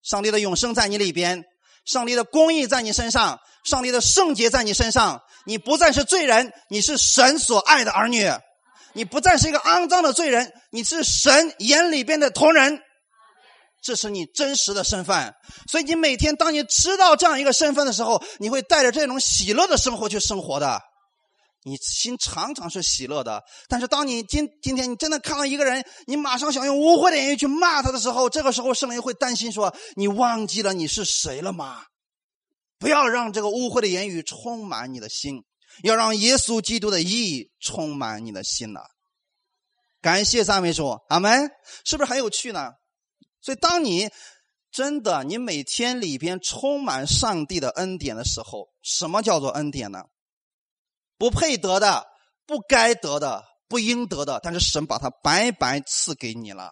[0.04, 1.44] 上帝的永生在你里边，
[1.86, 5.22] 上帝的公义在你身上，上帝的圣洁在你身上。
[5.46, 8.38] 你不再是罪人，你是神所爱的儿女；
[8.94, 12.80] 你不再是一个肮脏的罪人，你是神眼里边的同人。
[13.82, 15.34] 这是你真实的身份。
[15.72, 20.82] 所以，你每天当你知道这样一个身份的时候，你会带着这种喜乐的生活去生活的。
[21.64, 31.84] 你心常常是喜乐的，但是当你今今天你真的看到一个人，你马上想用污秽的言语去骂他的时候，这个时候圣灵会担心说：“你忘记了你是谁了吗？”
[32.80, 35.44] 不要让这个污秽的言语充满你的心，
[35.84, 38.80] 要让耶稣基督的义充满你的心呐！
[40.02, 41.52] 感谢三位主，阿门！
[41.84, 42.72] 是不是很有趣呢？
[43.42, 44.10] 所以，当你
[44.72, 50.04] 真的你每天里边充满上帝的恩典的时候，什么叫做恩典呢？
[51.20, 52.08] 不配得的、
[52.48, 56.72] 不该得的、不应得的，但是神把它白白赐给你了。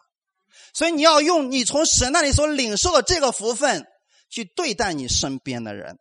[0.73, 3.85] 所以你要用你从神那里所领受的这个福分
[4.29, 5.99] 去对待你身边的人。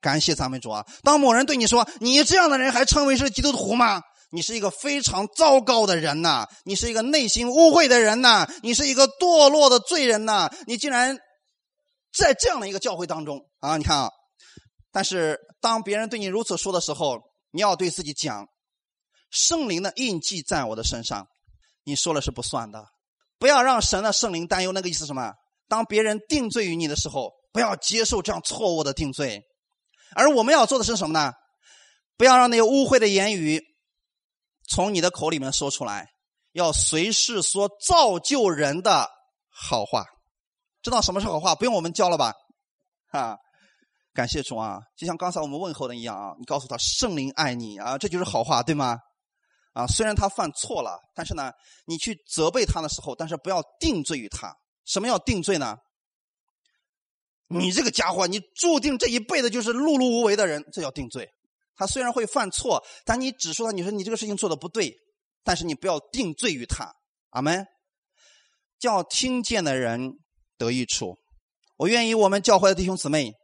[0.00, 0.84] 感谢咱们主啊！
[1.02, 6.46] 当某人对你说：“你这样的人还称为是基督徒吗？”你是一个非常糟糕的人呐！
[6.64, 8.46] 你是一个内心污秽的人呐！
[8.62, 10.50] 你是一个堕落的罪人呐！
[10.66, 11.16] 你竟然
[12.12, 13.76] 在这样的一个教会当中啊！
[13.76, 14.10] 你看啊，
[14.92, 17.20] 但是当别人对你如此说的时候，
[17.56, 18.46] 你要对自己讲，
[19.30, 21.26] 圣灵的印记在我的身上，
[21.84, 22.86] 你说了是不算的。
[23.38, 24.72] 不要让神的圣灵担忧。
[24.72, 25.32] 那个意思什么？
[25.66, 29.42] 当别人定罪于你的时候，不要接受这样错误的定罪。
[30.14, 31.32] 而我们要做的是什么呢？
[32.18, 33.64] 不要让那些污秽的言语
[34.68, 36.10] 从你的口里面说出来，
[36.52, 39.08] 要随时说造就人的
[39.48, 40.04] 好话。
[40.82, 41.54] 知道什么是好话？
[41.54, 42.34] 不用我们教了吧？
[43.12, 43.38] 啊！
[44.16, 44.80] 感谢主啊！
[44.96, 48.98] 就像刚才我们问候的一样啊，你告诉他圣灵爱你啊，这就是好话，对吗？
[49.74, 51.52] 啊，虽然他犯错了，但是呢，
[51.84, 54.50] 你去责备他的时候，但是不要定罪于他。
[54.86, 55.76] 什么叫定罪呢？
[57.48, 61.28] 你这个家伙，你注定这一辈子就是碌碌无为的人，这叫定罪。
[61.76, 64.96] 他虽然会犯错，但你指出他，你说你这个事情做的不对，
[65.44, 66.90] 但是你不要定罪于他。
[67.30, 67.66] 阿门。
[68.78, 70.12] 叫听见的人
[70.56, 71.16] 得益处。
[71.76, 73.34] 我愿意我们教会的弟兄姊妹。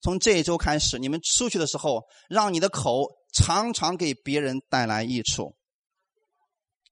[0.00, 5.56] 从这一周开始，你们出去的时候，让你的口常常给别人带来益处。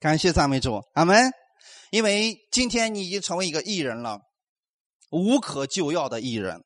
[0.00, 1.30] 感谢赞美主，阿门。
[1.90, 4.20] 因为今天你已经成为一个艺人了，
[5.10, 6.64] 无可救药的艺人，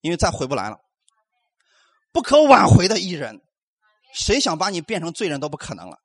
[0.00, 0.78] 因为再回不来了，
[2.12, 3.40] 不可挽回的艺人，
[4.14, 5.98] 谁想把你变成罪人都不可能了。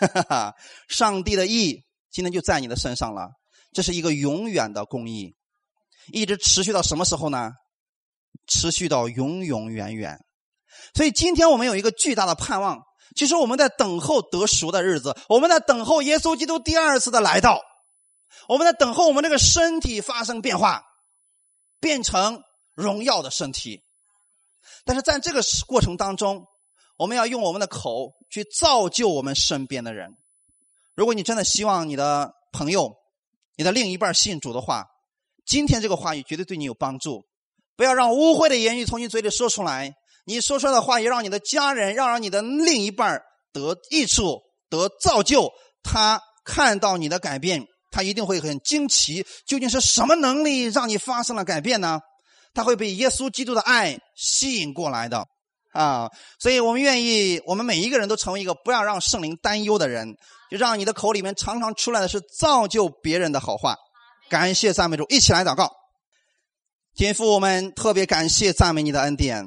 [0.00, 0.54] 哈哈哈，
[0.88, 3.30] 上帝的意今天就在你的身上了，
[3.72, 5.36] 这是一个永远的公义，
[6.08, 7.52] 一直持续到什么时候呢？
[8.46, 10.18] 持续到永永远远，
[10.94, 12.82] 所以今天我们有一个巨大的盼望。
[13.14, 17.60] 其实我们在等候得赎的日子，我们在等候耶稣基督第二次的来到，
[18.48, 20.82] 我们在等候我们这个身体发生变化，
[21.78, 22.42] 变成
[22.74, 23.84] 荣耀的身体。
[24.84, 26.46] 但是在这个过程当中，
[26.96, 30.16] 我们要用我们的口去造就我们身边的人。
[30.96, 32.96] 如果你真的希望你的朋友、
[33.56, 34.86] 你的另一半信主的话，
[35.46, 37.24] 今天这个话语绝对对你有帮助。
[37.76, 39.92] 不要让污秽的言语从你嘴里说出来。
[40.26, 43.20] 你说出来的话也让你的家人，让让你的另一半
[43.52, 45.50] 得益处、得造就。
[45.82, 49.26] 他看到你的改变，他一定会很惊奇。
[49.46, 52.00] 究竟是什么能力让你发生了改变呢？
[52.54, 55.26] 他会被耶稣基督的爱吸引过来的
[55.72, 56.08] 啊！
[56.38, 60.16] 所以我们愿意，我们每一个人都成为一个不要让圣灵担忧的人，
[60.50, 63.76] 就让你的口里面常常出来的是造就别人的好话。
[64.30, 65.70] 感谢赞美主，一起来祷告。
[66.96, 69.44] 天父，我们特别感谢赞美你的恩典。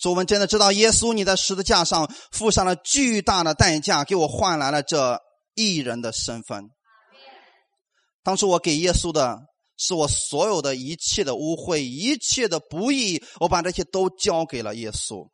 [0.00, 5.20] 主，我们真的知道耶稣你在十字架上付上了巨大的代价，给我换来了这
[5.54, 6.64] 艺人的身份。
[8.24, 9.38] 当初我给耶稣的
[9.76, 15.28] 是我所有的一切的污秽，一切的不义，我把这些都交给了耶稣。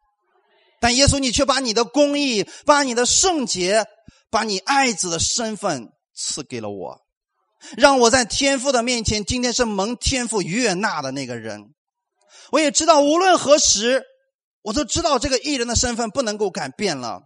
[0.83, 3.87] 但耶稣，你却把你的公义、把你的圣洁、
[4.31, 6.99] 把你爱子的身份赐给了我。
[7.77, 11.75] 让我在天父的面前，今天是蒙天父悦纳的那个人。
[12.51, 14.03] 我也知道，无论何时，
[14.63, 17.21] 我都知道这个艺人的身份不能够改变了。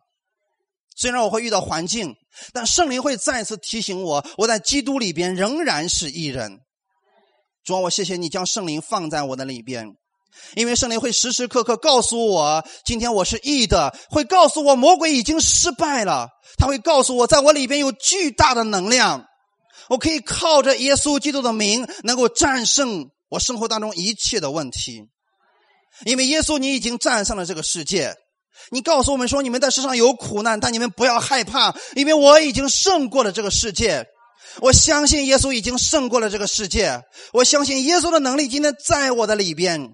[0.97, 2.14] 虽然我会遇到环境，
[2.53, 6.61] 但圣灵会再次提醒我，我在基督里边仍然是艺人。
[7.64, 9.95] 主啊，我谢谢你将圣灵放在我的里边，
[10.57, 16.28] 因为圣灵会时时刻刻告诉我，今天我是义的，会告诉我魔鬼已经失败了，
[16.59, 19.24] 他会告诉我，在我里边有巨大的能量。
[19.93, 25.03] 我可以靠着耶稣基督的名，能够战胜我生活当中一切的问题，
[26.07, 28.14] 因为耶稣你已经战胜了这个世界，
[28.70, 34.07] 你告诉我们说，你们在世上有苦难，但你们不要害怕，因为我已经胜过了这个世界。
[34.61, 37.03] 我相信耶稣已经胜过了这个世界，
[37.34, 39.90] 我相信耶稣的能力今天在我的里边。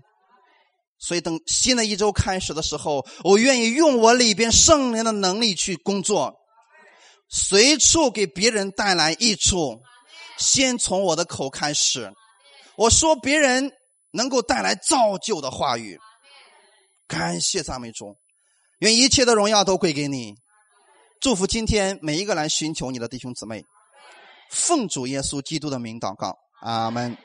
[1.00, 6.34] 所以，等新的一周开始的时候，我愿意用我里边圣灵的能力去工作，
[7.28, 9.80] 随处给别人带来益处。
[10.38, 12.12] 先从我的口开始，
[12.76, 13.72] 我说别人
[14.12, 15.98] 能够带来造就的话语。
[17.06, 18.16] 感谢赞美主，
[18.78, 20.34] 愿一切的荣耀都归给你。
[21.20, 23.64] 祝福今天每一个来寻求你的弟兄姊妹。
[24.50, 27.18] 奉主耶稣基督的名祷告，阿门。